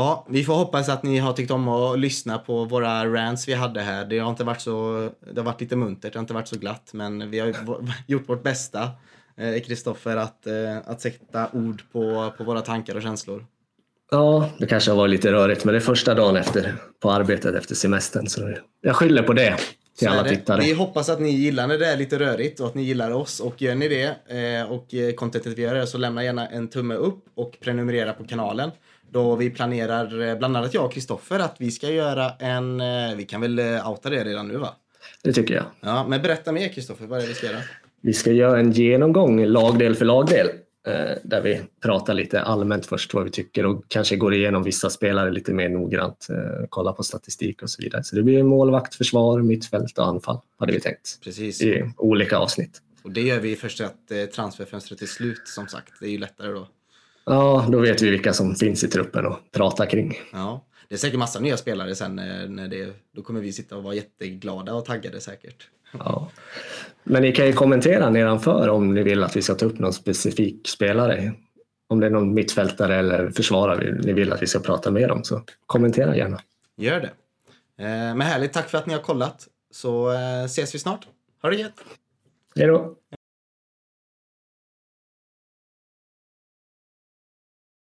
[0.00, 3.54] Ja, vi får hoppas att ni har tyckt om att lyssna på våra rants vi
[3.54, 4.04] hade här.
[4.04, 6.58] Det har inte varit så, det har varit lite muntert, det har inte varit så
[6.58, 7.54] glatt, men vi har
[8.06, 8.90] gjort vårt bästa,
[9.66, 13.46] Kristoffer, eh, att, eh, att sätta ord på, på våra tankar och känslor.
[14.10, 17.54] Ja, det kanske har varit lite rörigt, men det är första dagen efter på arbetet
[17.54, 19.56] efter semestern, så jag skyller på det.
[20.60, 23.40] Vi hoppas att ni gillar när det är lite rörigt och att ni gillar oss.
[23.40, 26.94] Och gör ni det eh, och eh, contentet vi gör så lämna gärna en tumme
[26.94, 28.70] upp och prenumerera på kanalen.
[29.12, 32.82] Då vi planerar, eh, bland annat jag och Kristoffer, att vi ska göra en...
[33.16, 34.74] Vi kan väl outa det redan nu va?
[35.22, 35.64] Det tycker jag.
[35.80, 37.60] Ja, men berätta mer Kristoffer, vad är det vi ska göra?
[38.00, 40.48] Vi ska göra en genomgång lagdel för lagdel.
[40.86, 44.90] Eh, där vi pratar lite allmänt först vad vi tycker och kanske går igenom vissa
[44.90, 48.04] spelare lite mer noggrant, eh, kollar på statistik och så vidare.
[48.04, 51.62] Så det blir målvakt, försvar, mittfält och anfall hade vi tänkt Precis.
[51.62, 52.82] i olika avsnitt.
[53.02, 55.92] Och det gör vi först att eh, transferfönstret är slut som sagt.
[56.00, 56.68] Det är ju lättare då.
[57.30, 60.18] Ja, då vet vi vilka som finns i truppen och prata kring.
[60.32, 63.76] Ja, det är säkert massa nya spelare sen när, när det, då kommer vi sitta
[63.76, 65.68] och vara jätteglada och taggade säkert.
[65.92, 66.30] Ja.
[67.04, 69.92] Men ni kan ju kommentera nedanför om ni vill att vi ska ta upp någon
[69.92, 71.32] specifik spelare.
[71.88, 75.24] Om det är någon mittfältare eller försvarare ni vill att vi ska prata mer om
[75.24, 76.40] så kommentera gärna.
[76.76, 77.10] Gör det.
[77.84, 79.48] Eh, men härligt, tack för att ni har kollat.
[79.70, 81.06] Så eh, ses vi snart.
[81.42, 81.84] Ha det gött!
[82.56, 82.96] Hej då!